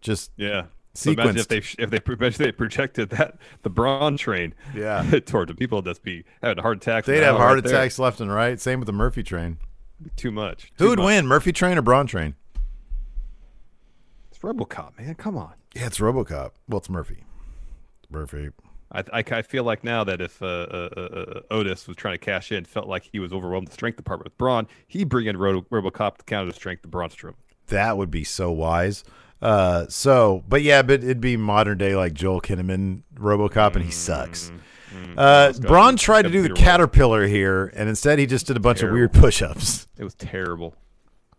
[0.00, 0.66] Just Yeah.
[0.96, 5.02] So imagine if they if they imagine they projected that the Braun train Yeah.
[5.26, 7.06] toward the people that'd be having heart attacks.
[7.06, 8.60] They'd have heart attacks left and right.
[8.60, 9.58] Same with the Murphy train.
[10.16, 10.72] Too much.
[10.78, 12.34] Who would win, Murphy train or Braun train?
[14.30, 15.14] It's RoboCop, man.
[15.14, 15.54] Come on.
[15.74, 16.50] Yeah, it's RoboCop.
[16.68, 17.24] Well, it's Murphy.
[18.10, 18.50] Murphy.
[18.94, 22.14] I, I, I feel like now that if uh, uh, uh, uh, Otis was trying
[22.14, 25.26] to cash in, felt like he was overwhelmed the strength department with Braun, he'd bring
[25.26, 27.34] in Robo, RoboCop to counter the strength of Braun Strowman.
[27.68, 29.04] That would be so wise.
[29.42, 33.90] Uh, so, but yeah, but it'd be modern day like Joel Kinnaman RoboCop, and he
[33.90, 34.50] sucks.
[35.18, 38.60] Uh, It's Braun tried to do the caterpillar here, and instead he just did a
[38.60, 38.94] bunch Terrible.
[38.94, 39.88] of weird push-ups.
[39.98, 40.76] It was terrible.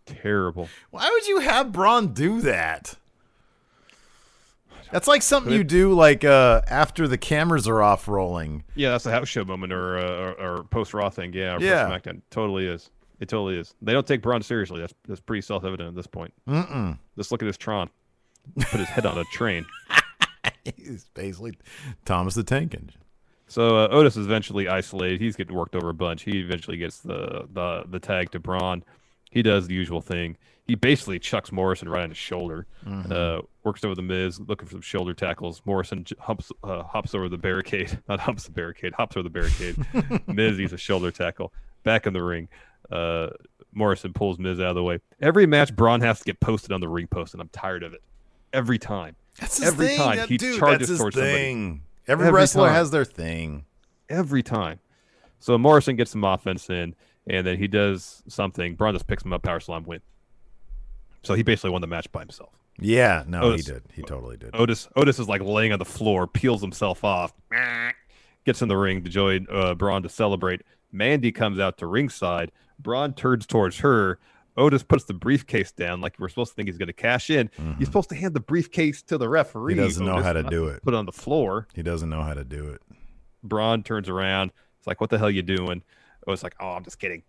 [0.04, 0.68] Terrible.
[0.90, 2.96] Why would you have Braun do that?
[4.92, 8.64] That's like something you do like uh, after the cameras are off rolling.
[8.74, 10.02] Yeah, that's a house show moment or uh,
[10.38, 11.32] or, or post Raw thing.
[11.32, 11.88] Yeah, Yeah.
[11.88, 12.22] SmackDown.
[12.30, 12.90] Totally is.
[13.18, 13.74] It totally is.
[13.80, 14.80] They don't take Braun seriously.
[14.80, 16.32] That's that's pretty self evident at this point.
[16.48, 16.98] Mm-mm.
[17.16, 17.88] Just look at this Tron.
[18.56, 19.66] Put his head on a train.
[20.76, 21.58] He's basically
[22.04, 23.00] Thomas the Tank Engine.
[23.48, 25.20] So uh, Otis is eventually isolated.
[25.20, 26.22] He's getting worked over a bunch.
[26.22, 28.84] He eventually gets the the the tag to Braun.
[29.30, 30.36] He does the usual thing.
[30.66, 32.66] He basically chucks Morrison right on his shoulder.
[32.84, 33.10] Mhm.
[33.12, 35.62] Uh, works over the Miz, looking for some shoulder tackles.
[35.64, 39.30] Morrison j- humps uh, hops over the barricade, not humps the barricade, hops over the
[39.30, 39.76] barricade.
[40.26, 41.52] Miz eats a shoulder tackle.
[41.84, 42.48] Back in the ring,
[42.90, 43.28] uh,
[43.72, 44.98] Morrison pulls Miz out of the way.
[45.20, 47.92] Every match, Braun has to get posted on the ring post, and I'm tired of
[47.94, 48.02] it.
[48.52, 49.14] Every time.
[49.38, 49.98] That's his Every thing.
[49.98, 51.66] time That- he dude, charges that's his towards thing.
[51.66, 51.82] somebody.
[52.08, 53.66] Every, wrestler has their thing.
[54.08, 54.80] Every time.
[55.38, 56.94] So Morrison gets some offense in,
[57.28, 58.74] and then he does something.
[58.74, 60.00] Braun just picks him up, power slam, win.
[61.26, 62.50] So he basically won the match by himself.
[62.78, 63.82] Yeah, no, Otis- he did.
[63.92, 64.50] He totally did.
[64.54, 67.32] Otis Otis is like laying on the floor, peels himself off,
[68.44, 70.62] gets in the ring to join uh, Braun to celebrate.
[70.92, 72.52] Mandy comes out to ringside.
[72.78, 74.18] Braun turns towards her.
[74.56, 77.50] Otis puts the briefcase down like we're supposed to think he's going to cash in.
[77.78, 79.74] He's supposed to hand the briefcase to the referee.
[79.74, 79.82] Mm-hmm.
[79.82, 80.82] He doesn't know Otis, how to do it.
[80.82, 81.66] Put it on the floor.
[81.74, 82.80] He doesn't know how to do it.
[83.42, 84.52] Braun turns around.
[84.78, 85.82] It's like, what the hell you doing?
[86.26, 87.22] Otis like, oh, I'm just kidding.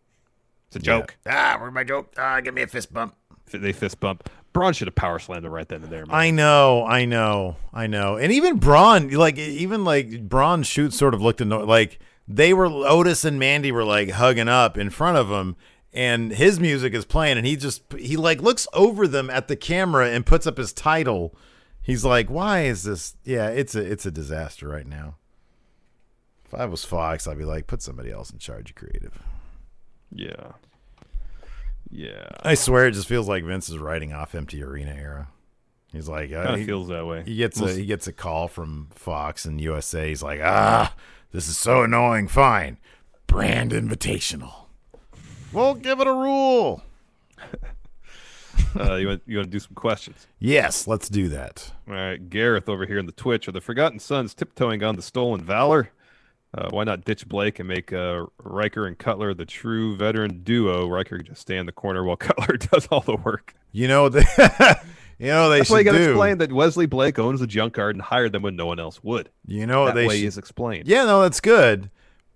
[0.68, 1.18] It's a joke.
[1.28, 2.14] Ah, where's my joke?
[2.18, 3.16] Ah, give me a fist bump.
[3.52, 4.30] They fist bump.
[4.54, 6.06] Braun should have power slammed him right then and there.
[6.06, 6.16] Man.
[6.16, 8.18] I know, I know, I know.
[8.18, 11.68] And even Braun, like even like Braun shoot sort of looked annoyed.
[11.68, 15.56] Like they were Otis and Mandy were like hugging up in front of him,
[15.94, 19.56] and his music is playing, and he just he like looks over them at the
[19.56, 21.36] camera and puts up his title.
[21.82, 23.16] He's like, "Why is this?
[23.24, 25.16] Yeah, it's a it's a disaster right now."
[26.46, 29.22] If I was Fox, I'd be like, "Put somebody else in charge of creative."
[30.12, 30.54] Yeah.
[31.90, 32.28] Yeah.
[32.42, 35.30] I swear, it just feels like Vince is writing off Empty Arena era.
[35.92, 37.24] He's like, uh, he- feels that way.
[37.26, 40.10] He gets a he gets a call from Fox and USA.
[40.10, 40.94] He's like, ah,
[41.32, 42.28] this is so annoying.
[42.28, 42.78] Fine,
[43.26, 44.66] brand invitational.
[45.54, 46.84] We'll give it a rule.
[48.80, 50.28] uh, you want you want to do some questions?
[50.40, 51.72] Yes, let's do that.
[51.88, 53.48] All right, Gareth over here in the Twitch.
[53.48, 55.92] Are the Forgotten Sons tiptoeing on the stolen valor?
[56.54, 60.88] Uh, why not ditch Blake and make uh, Ryker and Cutler the true veteran duo?
[60.88, 63.54] Ryker can just stay in the corner while Cutler does all the work.
[63.72, 64.24] You know, they,
[65.20, 66.12] you know they That's why you got to do.
[66.12, 69.30] explain that Wesley Blake owns the junkyard and hired them when no one else would.
[69.46, 70.88] You know that they way should- is explained.
[70.88, 71.90] Yeah, no, that's good.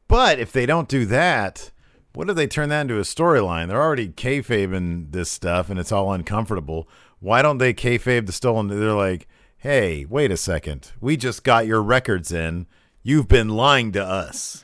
[0.08, 1.72] But if they don't do that,
[2.14, 3.70] what if they turn that into a storyline?
[3.70, 6.88] They're already kayfabing this stuff, and it's all uncomfortable.
[7.20, 8.68] Why don't they kayfabe the stolen?
[8.68, 10.92] They're like, hey, wait a second.
[11.00, 12.68] We just got your records in.
[13.04, 14.64] You've been lying to us.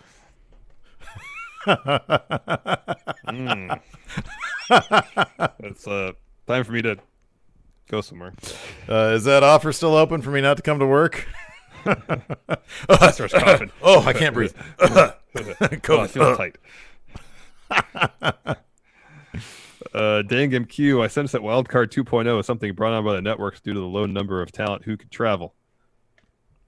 [3.28, 3.80] Mm.
[5.60, 6.12] it's uh,
[6.46, 6.98] time for me to
[7.90, 8.34] go somewhere.
[8.88, 11.28] Uh, is that offer still open for me not to come to work?
[11.86, 13.72] I starts coughing.
[13.82, 14.54] oh, I can't breathe.
[14.80, 16.58] oh, I feel tight.
[19.94, 23.62] Uh, Dang MQ, I sense that Wildcard 2.0 is something brought on by the networks
[23.62, 25.56] due to the low number of talent who could travel.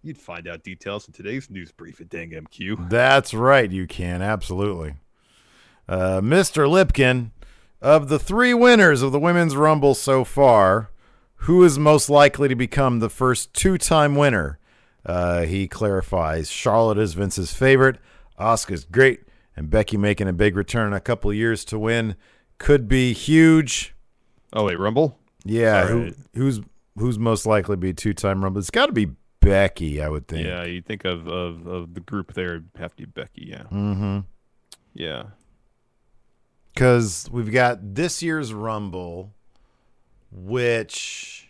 [0.01, 2.89] You'd find out details in today's news brief at Dang MQ.
[2.89, 3.69] That's right.
[3.69, 4.21] You can.
[4.21, 4.95] Absolutely.
[5.89, 6.69] Uh, Mr.
[6.69, 7.31] Lipkin,
[7.81, 10.91] of the three winners of the Women's Rumble so far,
[11.43, 14.59] who is most likely to become the first two time winner?
[15.05, 17.97] Uh, he clarifies Charlotte is Vince's favorite,
[18.39, 19.21] Asuka's great,
[19.55, 22.15] and Becky making a big return in a couple of years to win
[22.57, 23.95] could be huge.
[24.53, 25.17] Oh, wait, Rumble?
[25.43, 25.87] Yeah.
[25.87, 26.61] Who, who's
[26.97, 28.59] who's most likely to be two time Rumble?
[28.59, 29.07] It's got to be
[29.41, 30.45] Becky, I would think.
[30.45, 33.63] Yeah, you think of, of, of the group there, it'd have to be Becky, yeah.
[33.71, 34.19] Mm-hmm.
[34.93, 35.23] Yeah.
[36.73, 39.33] because we've got this year's Rumble,
[40.31, 41.47] which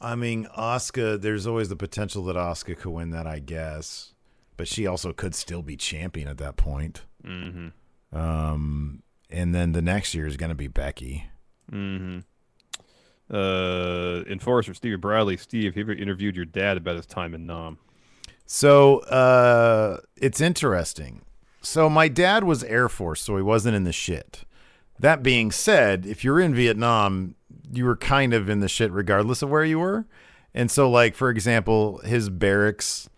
[0.00, 1.20] I mean, Asuka.
[1.20, 4.12] There's always the potential that Asuka could win that, I guess,
[4.56, 7.02] but she also could still be champion at that point.
[7.24, 8.16] Mm-hmm.
[8.16, 11.26] Um, and then the next year is going to be Becky.
[11.72, 12.20] Mm-hmm.
[13.30, 15.36] Uh, Enforcer Steve Bradley.
[15.36, 17.78] Steve, have you ever interviewed your dad about his time in Nam?
[18.46, 21.22] So uh, it's interesting.
[21.60, 24.44] So my dad was Air Force, so he wasn't in the shit.
[25.00, 27.34] That being said, if you're in Vietnam,
[27.72, 30.06] you were kind of in the shit regardless of where you were.
[30.54, 33.10] And so, like for example, his barracks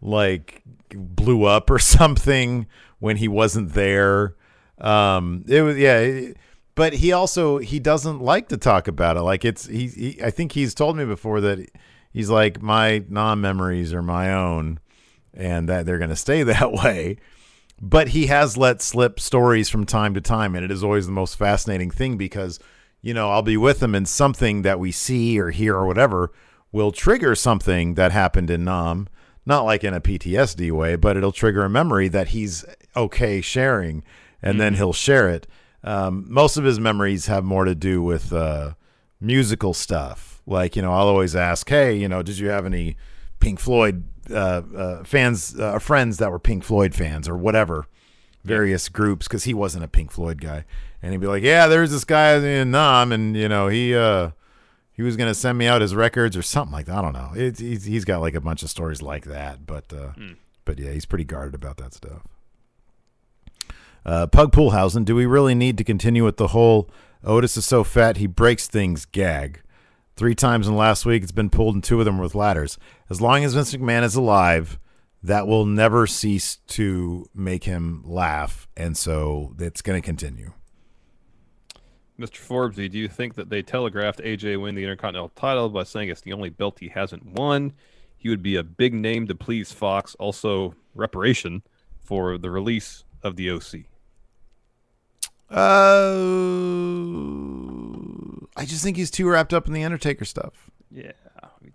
[0.00, 0.62] like
[0.94, 2.66] blew up or something
[3.00, 4.36] when he wasn't there.
[4.78, 5.98] Um, it was yeah.
[5.98, 6.36] it-
[6.76, 9.22] but he also he doesn't like to talk about it.
[9.22, 11.68] Like it's he, he I think he's told me before that
[12.12, 14.78] he's like my non memories are my own,
[15.34, 17.16] and that they're going to stay that way.
[17.80, 21.12] But he has let slip stories from time to time, and it is always the
[21.12, 22.60] most fascinating thing because
[23.00, 26.30] you know I'll be with him and something that we see or hear or whatever
[26.72, 29.08] will trigger something that happened in Nam,
[29.46, 34.04] not like in a PTSD way, but it'll trigger a memory that he's okay sharing,
[34.42, 34.80] and then mm-hmm.
[34.80, 35.46] he'll share it.
[35.86, 38.74] Um, most of his memories have more to do with uh,
[39.20, 40.42] musical stuff.
[40.46, 42.96] Like, you know, I'll always ask, hey, you know, did you have any
[43.40, 47.86] Pink Floyd uh, uh, fans, uh, friends that were Pink Floyd fans or whatever,
[48.44, 50.64] various groups, because he wasn't a Pink Floyd guy.
[51.00, 54.30] And he'd be like, yeah, there's this guy in Nam, and, you know, he, uh,
[54.92, 56.96] he was going to send me out his records or something like that.
[56.96, 57.30] I don't know.
[57.34, 60.12] It's he's, he's got like a bunch of stories like that, but uh,
[60.64, 62.22] but yeah, he's pretty guarded about that stuff.
[64.06, 66.88] Uh, Pug Poolhausen, do we really need to continue with the whole
[67.24, 69.62] Otis is so fat he breaks things gag?
[70.14, 72.78] Three times in last week, it's been pulled, and two of them with ladders.
[73.10, 74.78] As long as Vince McMahon is alive,
[75.24, 80.52] that will never cease to make him laugh, and so it's going to continue.
[82.16, 82.38] Mr.
[82.38, 86.20] Forbesy, do you think that they telegraphed AJ win the Intercontinental title by saying it's
[86.20, 87.72] the only belt he hasn't won?
[88.16, 90.14] He would be a big name to please Fox.
[90.14, 91.64] Also, reparation
[91.98, 93.84] for the release of the OC.
[95.50, 96.16] Uh,
[98.56, 100.70] I just think he's too wrapped up in the Undertaker stuff.
[100.90, 101.12] Yeah.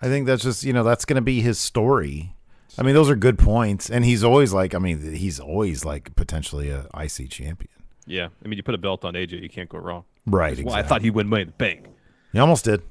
[0.02, 2.34] I think that's just you know that's going to be his story.
[2.78, 6.16] I mean, those are good points, and he's always like, I mean, he's always like
[6.16, 7.70] potentially a IC champion.
[8.08, 10.06] Yeah, I mean, you put a belt on AJ, you can't go wrong.
[10.26, 11.88] Right, That's why I thought he would Money in the Bank.
[12.32, 12.82] He almost did.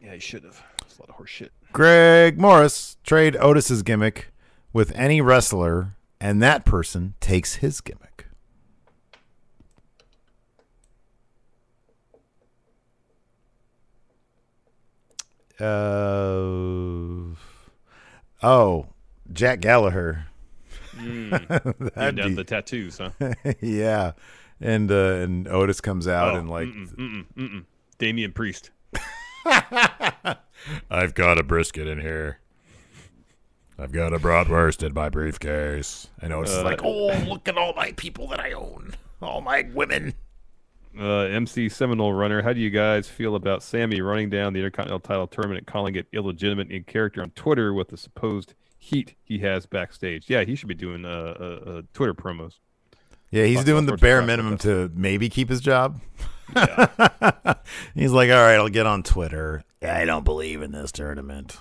[0.00, 0.62] Yeah, he should have.
[0.82, 1.52] It's a lot of horse shit.
[1.72, 4.32] Greg Morris trade Otis's gimmick
[4.72, 8.07] with any wrestler, and that person takes his gimmick.
[15.60, 17.34] Uh,
[18.42, 18.86] oh,
[19.32, 20.26] Jack Gallagher.
[20.98, 21.94] Mm.
[21.94, 23.10] Have be- the tattoos, huh?
[23.60, 24.12] yeah,
[24.60, 27.64] and uh, and Otis comes out Oh, and like, mm-mm, mm-mm, mm-mm.
[27.98, 28.72] Damian Priest.
[30.90, 32.40] I've got a brisket in here.
[33.78, 36.08] I've got a bratwurst in my briefcase.
[36.20, 39.40] And Otis is Uh, like, oh, look at all my people that I own, all
[39.40, 40.14] my women.
[40.98, 45.00] Uh, MC Seminole Runner, how do you guys feel about Sami running down the Intercontinental
[45.00, 49.66] title tournament, calling it illegitimate in character on Twitter with the supposed heat he has
[49.66, 50.28] backstage?
[50.28, 51.08] Yeah, he should be doing uh,
[51.38, 52.54] uh, uh, Twitter promos.
[53.30, 56.00] Yeah, he's Talk doing the bare minimum to maybe keep his job.
[57.94, 59.62] he's like, all right, I'll get on Twitter.
[59.82, 61.58] I don't believe in this tournament.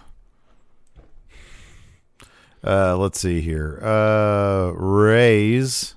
[2.63, 3.79] Uh, let's see here.
[3.83, 5.95] Uh, Rays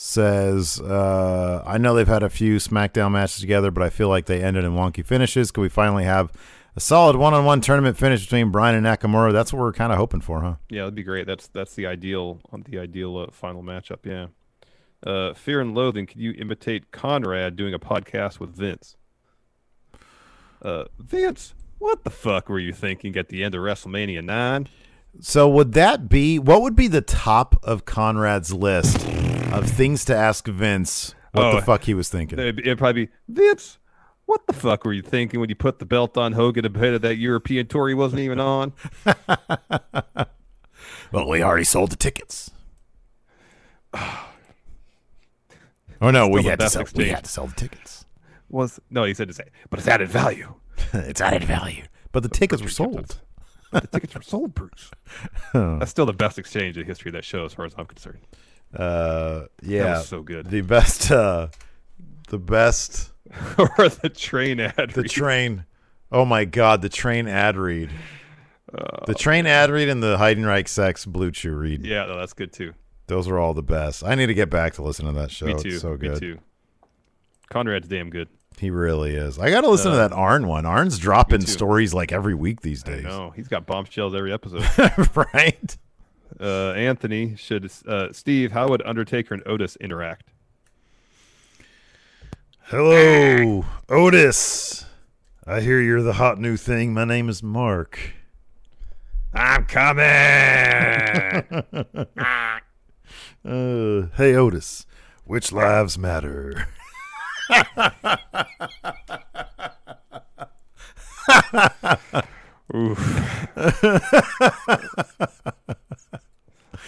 [0.00, 4.26] says, uh, I know they've had a few SmackDown matches together, but I feel like
[4.26, 5.50] they ended in wonky finishes.
[5.50, 6.32] Could we finally have
[6.76, 9.32] a solid one-on-one tournament finish between Bryan and Nakamura?
[9.32, 10.54] That's what we're kind of hoping for, huh?
[10.70, 11.26] Yeah, that'd be great.
[11.26, 14.04] That's that's the ideal the ideal uh, final matchup.
[14.04, 14.28] Yeah.
[15.04, 16.06] Uh, Fear and Loathing.
[16.06, 18.96] Could you imitate Conrad doing a podcast with Vince?
[20.62, 24.68] Uh, Vince, what the fuck were you thinking at the end of WrestleMania nine?
[25.18, 29.04] So would that be what would be the top of Conrad's list
[29.52, 32.38] of things to ask Vince what Oh, the fuck he was thinking?
[32.38, 33.78] It'd, it'd probably be Vince.
[34.26, 37.02] What the fuck were you thinking when you put the belt on Hogan ahead of
[37.02, 38.72] that European tour he wasn't even on?
[41.12, 42.50] Well, we already sold the tickets.
[43.94, 44.30] oh
[46.00, 46.84] no, we had to sell.
[46.94, 48.04] We had to sell the tickets.
[48.50, 50.54] Was no, he said to say, but it's added value.
[50.92, 53.20] it's added value, but the tickets were sold.
[53.70, 54.90] The tickets were sold, Bruce.
[55.52, 57.84] That's still the best exchange in the history of that show, as far as I'm
[57.84, 58.20] concerned.
[58.74, 60.50] Uh, yeah, so good.
[60.50, 61.48] The best, uh,
[62.28, 63.12] the best,
[63.58, 64.90] or the train ad.
[64.94, 65.10] the read.
[65.10, 65.64] train.
[66.12, 67.90] Oh my god, the train ad read.
[68.72, 71.86] Uh, the train ad read and the Heidenreich sex blue chew read.
[71.86, 72.74] Yeah, no, that's good too.
[73.06, 74.04] Those are all the best.
[74.04, 75.46] I need to get back to listen to that show.
[75.46, 75.78] Me It's too.
[75.78, 76.12] so good.
[76.14, 76.38] Me too.
[77.50, 78.28] Conrad's damn good.
[78.58, 79.38] He really is.
[79.38, 80.66] I got to listen to Uh, that Arn one.
[80.66, 83.04] Arn's dropping stories like every week these days.
[83.04, 84.64] No, he's got bombshells every episode.
[85.32, 85.76] right?
[86.40, 88.52] Uh, Anthony should uh, Steve.
[88.52, 90.28] How would Undertaker and Otis interact?
[92.64, 94.84] Hello, Otis.
[95.46, 96.92] I hear you're the hot new thing.
[96.92, 98.14] My name is Mark.
[99.32, 100.04] I'm coming.
[103.44, 104.84] Uh, hey, Otis.
[105.24, 106.66] Which lives matter?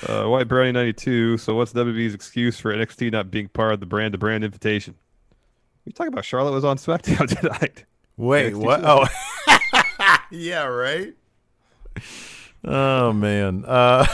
[0.07, 1.37] Uh, White Brownie ninety two.
[1.39, 4.95] So what's WWE's excuse for NXT not being part of the brand to brand invitation?
[5.85, 7.85] We talking about Charlotte was on SmackDown tonight.
[8.17, 8.81] Wait, NXT what?
[8.85, 9.07] Oh,
[10.31, 11.15] yeah, right.
[12.63, 14.05] Oh man, uh,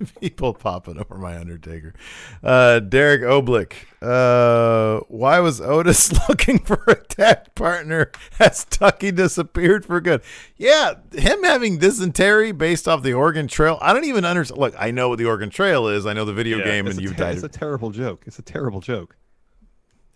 [0.20, 1.94] People popping over my Undertaker.
[2.42, 3.72] Uh, Derek Oblick.
[4.00, 10.22] Uh, why was Otis looking for a tag partner as Tucker disappeared for good?
[10.56, 13.78] Yeah, him having dysentery based off the Oregon Trail.
[13.82, 14.60] I don't even understand.
[14.60, 16.06] Look, I know what the Oregon Trail is.
[16.06, 17.34] I know the video Yeah, game, and you've died.
[17.34, 18.24] It's a terrible joke.
[18.26, 19.16] It's a terrible joke.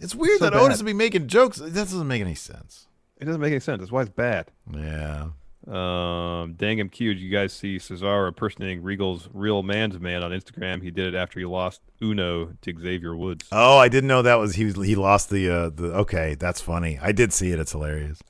[0.01, 1.59] It's weird so that Otis would be making jokes.
[1.59, 2.89] That doesn't make any sense.
[3.19, 3.81] It doesn't make any sense.
[3.81, 4.51] That's why it's bad.
[4.73, 5.29] Yeah.
[5.67, 10.83] Um, Dangum Q, did you guys see Cesaro impersonating Regal's real man's man on Instagram?
[10.83, 13.49] He did it after he lost Uno to Xavier Woods.
[13.51, 14.71] Oh, I didn't know that was he.
[14.73, 15.95] He lost the uh, the.
[15.95, 16.99] Okay, that's funny.
[17.01, 17.59] I did see it.
[17.59, 18.23] It's hilarious.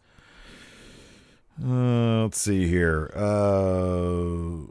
[1.63, 3.13] Uh, let's see here.
[3.17, 4.67] Uh,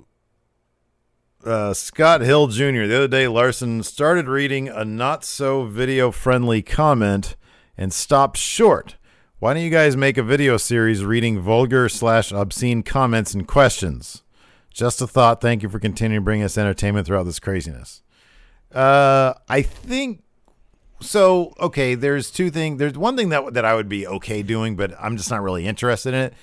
[1.46, 2.86] uh, Scott Hill Jr.
[2.86, 7.36] The other day, Larson started reading a not so video friendly comment
[7.78, 8.96] and stopped short.
[9.44, 14.24] Why don't you guys make a video series reading vulgar slash obscene comments and questions?
[14.74, 15.42] Just a thought.
[15.42, 18.04] Thank you for continuing to bring us entertainment throughout this craziness.
[18.74, 20.24] Uh, I think
[21.02, 21.54] so.
[21.60, 22.80] Okay, there's two things.
[22.80, 25.66] There's one thing that that I would be okay doing, but I'm just not really
[25.66, 26.34] interested in it.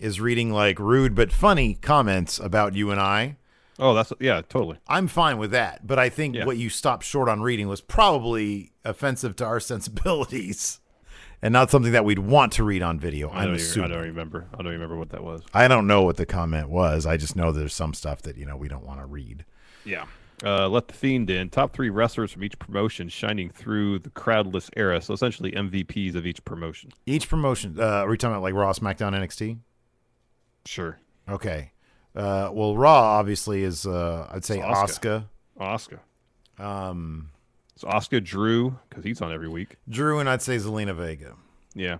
[0.00, 3.36] Is reading like rude but funny comments about you and I.
[3.78, 4.78] Oh, that's yeah, totally.
[4.88, 6.46] I'm fine with that, but I think Yeah.
[6.46, 10.80] what you stopped short on reading was probably offensive to our sensibilities,
[11.42, 13.28] and not something that we'd want to read on video.
[13.30, 13.90] I I'm don't, even, I assuming.
[13.90, 14.46] don't remember.
[14.52, 15.42] I don't remember what that was.
[15.54, 17.06] I don't know what the comment was.
[17.06, 19.44] I just know there's some stuff that you know we don't want to read.
[19.84, 20.06] Yeah.
[20.42, 21.50] Uh, let the fiend in.
[21.50, 25.00] Top three wrestlers from each promotion shining through the crowdless era.
[25.02, 26.92] So essentially MVPs of each promotion.
[27.04, 27.76] Each promotion.
[27.78, 29.58] Uh, are we talking about like Raw, SmackDown, NXT?
[30.64, 30.98] Sure.
[31.28, 31.72] Okay.
[32.16, 33.86] Uh, well, Raw obviously is.
[33.86, 34.66] Uh, I'd say It's
[34.98, 35.24] Asuka.
[35.60, 35.98] Asuka.
[36.58, 37.30] Um,
[37.80, 39.76] So Asuka Drew because he's on every week.
[39.88, 41.32] Drew and I'd say Zelina Vega.
[41.74, 41.96] Yeah.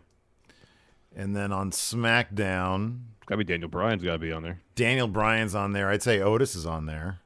[1.17, 4.61] And then on SmackDown, It's got to be Daniel Bryan's got to be on there.
[4.75, 5.89] Daniel Bryan's on there.
[5.89, 7.21] I'd say Otis is on there.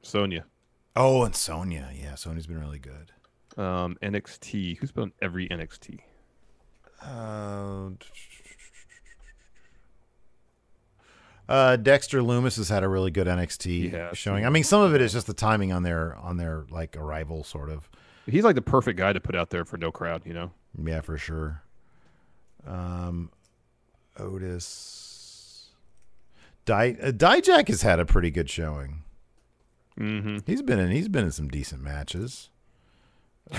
[0.00, 0.46] Sonya.
[0.96, 1.90] Oh, and Sonya.
[1.94, 3.12] Yeah, Sonya's been really good.
[3.58, 4.78] Um, NXT.
[4.78, 5.98] Who's been on every NXT?
[7.02, 7.90] Uh,
[11.50, 14.46] uh, Dexter Lumis has had a really good NXT has, showing.
[14.46, 17.42] I mean, some of it is just the timing on their on their like arrival,
[17.42, 17.90] sort of.
[18.26, 20.22] He's like the perfect guy to put out there for no crowd.
[20.24, 20.52] You know.
[20.82, 21.62] Yeah, for sure.
[22.64, 23.30] Um,
[24.16, 25.70] Otis.
[26.64, 29.02] Di- uh, Dijak has had a pretty good showing.
[29.98, 30.38] Mm-hmm.
[30.46, 30.92] He's been in.
[30.92, 32.48] He's been in some decent matches.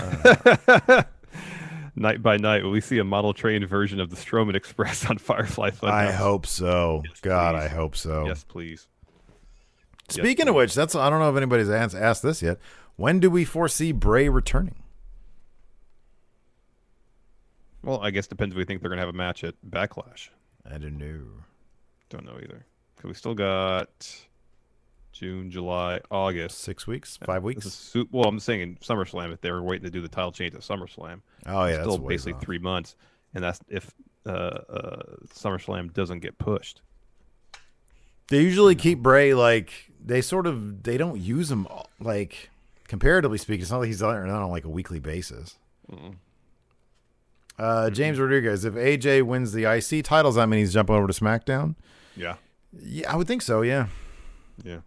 [1.96, 5.18] Night by night, will we see a model train version of the Strowman Express on
[5.18, 5.92] Firefly Funhouse?
[5.92, 7.04] I hope so.
[7.22, 8.26] God, I hope so.
[8.26, 8.88] Yes, please.
[10.10, 12.60] Speaking of which, that's I don't know if anybody's asked, asked this yet.
[12.96, 14.76] When do we foresee Bray returning?
[17.84, 20.30] Well, I guess depends if we think they're gonna have a match at Backlash.
[20.66, 21.22] I don't know.
[22.10, 22.66] Don't know either.
[22.98, 23.90] Cause we still got
[25.12, 26.60] June, July, August.
[26.60, 27.66] Six weeks, five weeks.
[27.66, 30.54] Is well, I'm saying in SummerSlam if they were waiting to do the title change
[30.56, 31.22] at SummerSlam.
[31.46, 32.96] Oh, yeah, still that's basically three months,
[33.34, 33.92] and that's if
[34.26, 35.04] uh, uh,
[35.34, 36.82] SummerSlam doesn't get pushed.
[38.30, 41.68] They usually keep Bray like they sort of they don't use him
[42.00, 42.50] like
[42.88, 43.62] comparatively speaking.
[43.62, 45.58] It's not like he's on, not on like a weekly basis.
[47.60, 51.14] Uh, James Rodriguez, if AJ wins the IC titles, that means he's jumping over to
[51.14, 51.76] SmackDown.
[52.16, 52.36] Yeah.
[52.74, 53.62] Yeah, I would think so.
[53.62, 53.88] Yeah.
[54.64, 54.80] Yeah.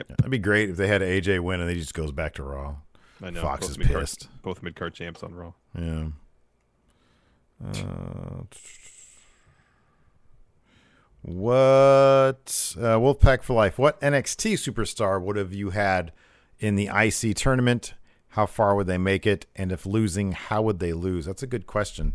[0.00, 0.16] Yep.
[0.16, 2.76] That'd be great if they had AJ win and he just goes back to Raw.
[3.22, 3.42] I know.
[3.42, 4.28] Fox both is mid-card- pissed.
[4.42, 5.52] Both mid card champs on Raw.
[5.78, 6.06] Yeah.
[7.62, 8.44] Uh,
[11.22, 13.78] what uh, Wolfpack for life?
[13.78, 16.12] What NXT superstar would have you had
[16.58, 17.92] in the IC tournament?
[18.28, 19.44] How far would they make it?
[19.54, 21.26] And if losing, how would they lose?
[21.26, 22.14] That's a good question.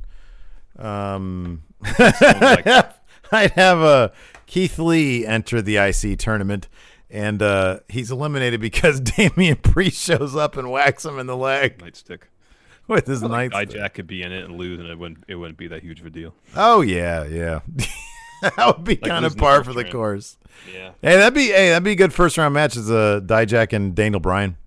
[0.79, 1.63] Um,
[1.99, 4.09] I'd have uh,
[4.47, 6.67] Keith Lee enter the IC tournament,
[7.09, 11.79] and uh, he's eliminated because Damian Priest shows up and whacks him in the leg
[11.79, 12.21] Nightstick.
[12.87, 13.51] with his night.
[13.53, 15.81] think Jack could be in it and lose, and it wouldn't it wouldn't be that
[15.83, 16.33] huge of a deal.
[16.55, 17.59] Oh yeah, yeah.
[18.41, 19.91] that would be Like kind of the par for the round.
[19.93, 20.37] course.
[20.73, 20.91] Yeah.
[21.01, 23.93] Hey, that'd be hey, that'd be a good first round match as uh, Dijak and
[23.95, 24.57] Daniel Bryan.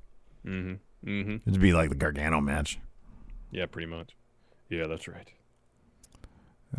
[0.47, 1.09] Mm-hmm.
[1.11, 1.49] Mm-hmm.
[1.49, 2.79] It'd be like the Gargano match.
[3.51, 4.15] Yeah, pretty much.
[4.69, 5.29] Yeah, that's right.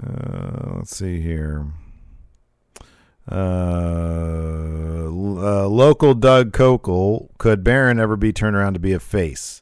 [0.01, 1.65] Uh, let's see here.
[3.27, 3.33] Uh,
[5.09, 7.29] uh, local Doug Kokel.
[7.37, 9.61] Could Baron ever be turned around to be a face?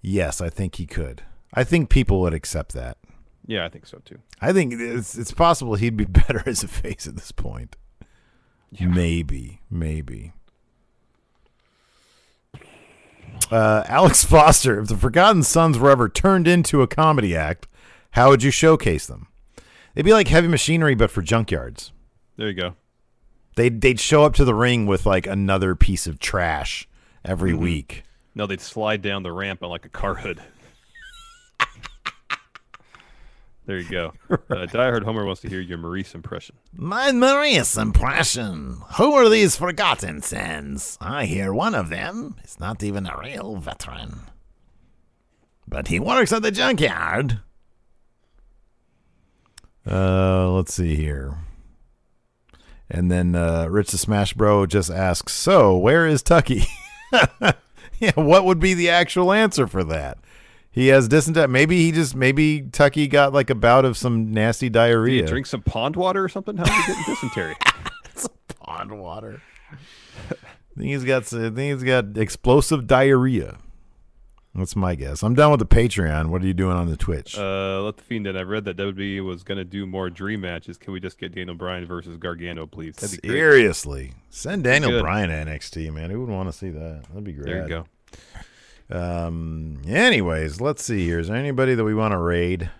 [0.00, 1.22] Yes, I think he could.
[1.54, 2.98] I think people would accept that.
[3.46, 4.18] Yeah, I think so too.
[4.40, 7.76] I think it's it's possible he'd be better as a face at this point.
[8.78, 10.32] Maybe, maybe.
[13.50, 17.66] Uh, Alex Foster, if the Forgotten Sons were ever turned into a comedy act,
[18.12, 19.28] how would you showcase them?
[19.94, 21.92] It'd be like heavy machinery, but for junkyards.
[22.36, 22.74] There you go.
[23.58, 26.86] They'd they'd show up to the ring with like another piece of trash
[27.24, 27.58] every Mhm.
[27.58, 28.04] week.
[28.36, 30.40] No, they'd slide down the ramp on like a car hood.
[33.66, 34.12] there you go.
[34.30, 36.54] Uh, Diehard Homer wants to hear your Maurice impression.
[36.72, 38.80] My Maurice impression.
[38.96, 40.96] Who are these forgotten sins?
[41.00, 44.20] I hear one of them is not even a real veteran.
[45.66, 47.40] But he works at the junkyard.
[49.84, 51.38] Uh, let's see here.
[52.90, 56.64] And then uh, Rich the Smash Bro just asks, "So, where is Tucky?"
[57.98, 60.18] yeah, what would be the actual answer for that?
[60.70, 61.48] He has dysentery.
[61.48, 65.26] Maybe he just maybe Tucky got like a bout of some nasty diarrhea.
[65.26, 66.56] drink some pond water or something?
[66.56, 67.56] How did you get dysentery?
[68.12, 68.28] It's
[68.60, 69.42] pond water.
[70.30, 70.34] I
[70.76, 71.24] think he's got.
[71.32, 73.58] I think he's got explosive diarrhea.
[74.58, 75.22] That's my guess.
[75.22, 76.26] I'm done with the Patreon.
[76.26, 77.38] What are you doing on the Twitch?
[77.38, 78.36] Uh, let the fiend in.
[78.36, 80.76] I read that WWE was going to do more dream matches.
[80.76, 82.96] Can we just get Daniel Bryan versus Gargano, please?
[82.96, 83.36] Be great.
[83.36, 85.00] Seriously, send Daniel.
[85.00, 86.10] Bryan to NXT, man.
[86.10, 87.04] Who would want to see that?
[87.08, 87.46] That'd be great.
[87.46, 87.86] There you go.
[88.90, 89.82] Um.
[89.86, 91.18] Anyways, let's see here.
[91.18, 92.70] Is there anybody that we want to raid?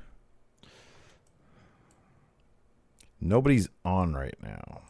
[3.20, 4.80] Nobody's on right now.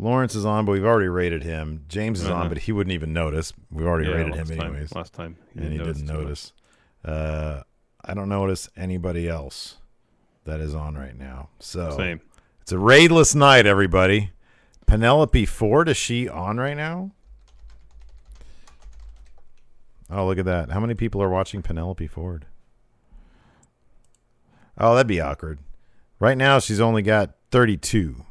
[0.00, 1.84] Lawrence is on, but we've already rated him.
[1.86, 2.48] James is on, Uh-huh.
[2.48, 3.52] but he wouldn't even notice.
[3.70, 4.94] We've already Yeah, rated him time- anyways.
[4.94, 6.52] last time he and he didn't notice.
[7.04, 7.62] Uh,
[8.02, 9.76] I don't notice anybody else
[10.44, 11.50] that is on right now.
[11.58, 12.20] So Same.
[12.62, 14.32] It's a raidless night, everybody.
[14.86, 17.10] Penelope Ford is she on right now?
[20.08, 20.70] Oh, look at that!
[20.70, 22.46] How many people are watching Penelope Ford?
[24.78, 25.60] Oh, that'd be awkward.
[26.18, 28.24] Right now, she's only got thirty-two.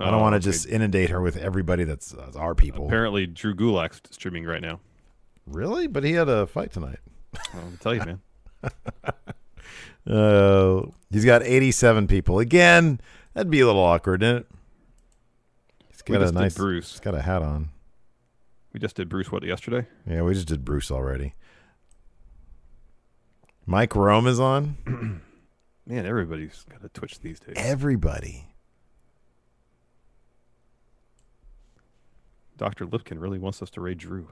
[0.00, 0.44] I don't Oh, want to okay.
[0.44, 2.86] just inundate her with everybody that's, that's our people.
[2.86, 4.80] Apparently, Drew Gulak's streaming right now.
[5.46, 5.86] Really?
[5.86, 6.98] But he had a fight tonight.
[7.54, 8.20] I'll tell you, man.
[10.06, 10.80] Uh,
[11.10, 12.38] he's got 87 people.
[12.38, 13.00] Again,
[13.34, 14.46] that'd be a little awkward, isn't it?
[15.90, 16.92] He's got a nice Bruce.
[16.92, 17.68] He's got a hat on.
[18.72, 19.86] We just did Bruce what yesterday?
[20.08, 21.34] Yeah, we just did Bruce already.
[23.66, 24.76] Mike Rome is on.
[25.86, 27.54] Man, everybody's got a Twitch these days.
[27.56, 28.46] Everybody.
[32.60, 32.84] Dr.
[32.86, 34.28] Lipkin really wants us to raid Drew.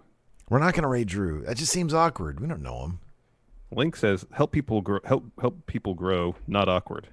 [0.50, 1.44] We're not going to raid Drew.
[1.46, 2.40] That just seems awkward.
[2.40, 3.00] We don't know him.
[3.70, 5.00] Link says, "Help people grow.
[5.02, 6.36] Help help people grow.
[6.46, 7.08] Not awkward."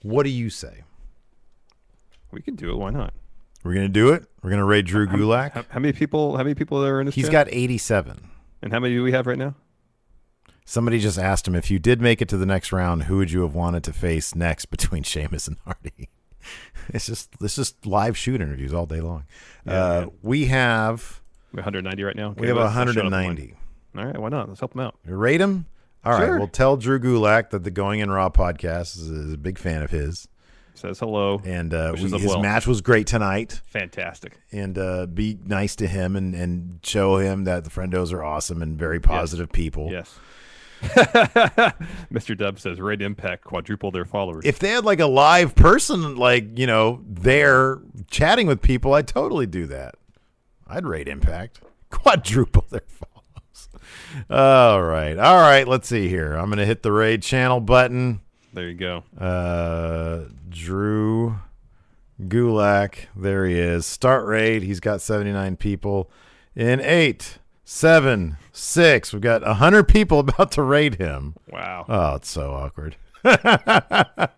[0.00, 0.84] What do you say?
[2.30, 2.76] We can do it.
[2.76, 3.12] Why not?
[3.62, 4.24] We're going to do it.
[4.42, 5.52] We're going to raid Drew Gulak.
[5.52, 6.38] How, how many people?
[6.38, 7.14] How many people are in this?
[7.14, 7.32] He's chat?
[7.32, 8.30] got 87.
[8.62, 9.54] And how many do we have right now?
[10.64, 13.30] Somebody just asked him if you did make it to the next round, who would
[13.30, 16.08] you have wanted to face next between Sheamus and Hardy?
[16.88, 19.24] It's just it's just live shoot interviews all day long.
[19.64, 21.20] Yeah, uh, we have
[21.52, 22.34] We're 190 right now.
[22.36, 23.54] we have let's- let's shut up and 190.
[23.96, 24.48] All right, why not?
[24.48, 24.96] Let's help them out.
[25.04, 25.66] Rate them.
[26.04, 26.26] All right.
[26.26, 26.38] Sure.
[26.38, 29.82] Well, tell Drew Gulak that the Going in Raw podcast is, is a big fan
[29.82, 30.26] of his.
[30.74, 31.40] Says hello.
[31.44, 32.40] And uh, we, his well.
[32.40, 33.60] match was great tonight.
[33.66, 34.40] Fantastic.
[34.50, 38.62] And uh, be nice to him and, and show him that the Friendos are awesome
[38.62, 39.90] and very positive people.
[39.92, 40.18] Yes.
[42.12, 42.36] Mr.
[42.36, 44.44] Dub says Raid Impact quadruple their followers.
[44.44, 47.80] If they had like a live person, like, you know, there
[48.10, 49.94] chatting with people, I'd totally do that.
[50.66, 51.60] I'd rate Impact.
[51.90, 53.68] Quadruple their follows.
[54.30, 55.18] All right.
[55.18, 55.68] All right.
[55.68, 56.32] Let's see here.
[56.34, 58.22] I'm going to hit the raid channel button.
[58.52, 59.04] There you go.
[59.18, 61.36] Uh, Drew
[62.20, 63.06] Gulak.
[63.14, 63.86] There he is.
[63.86, 64.62] Start raid.
[64.62, 66.10] He's got 79 people.
[66.54, 69.12] In eight, seven, six.
[69.12, 71.34] We've got a 100 people about to raid him.
[71.50, 71.84] Wow.
[71.88, 72.96] Oh, it's so awkward.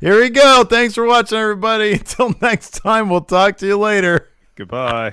[0.00, 0.64] Here we go.
[0.64, 1.92] Thanks for watching, everybody.
[1.94, 4.28] Until next time, we'll talk to you later.
[4.54, 5.12] Goodbye.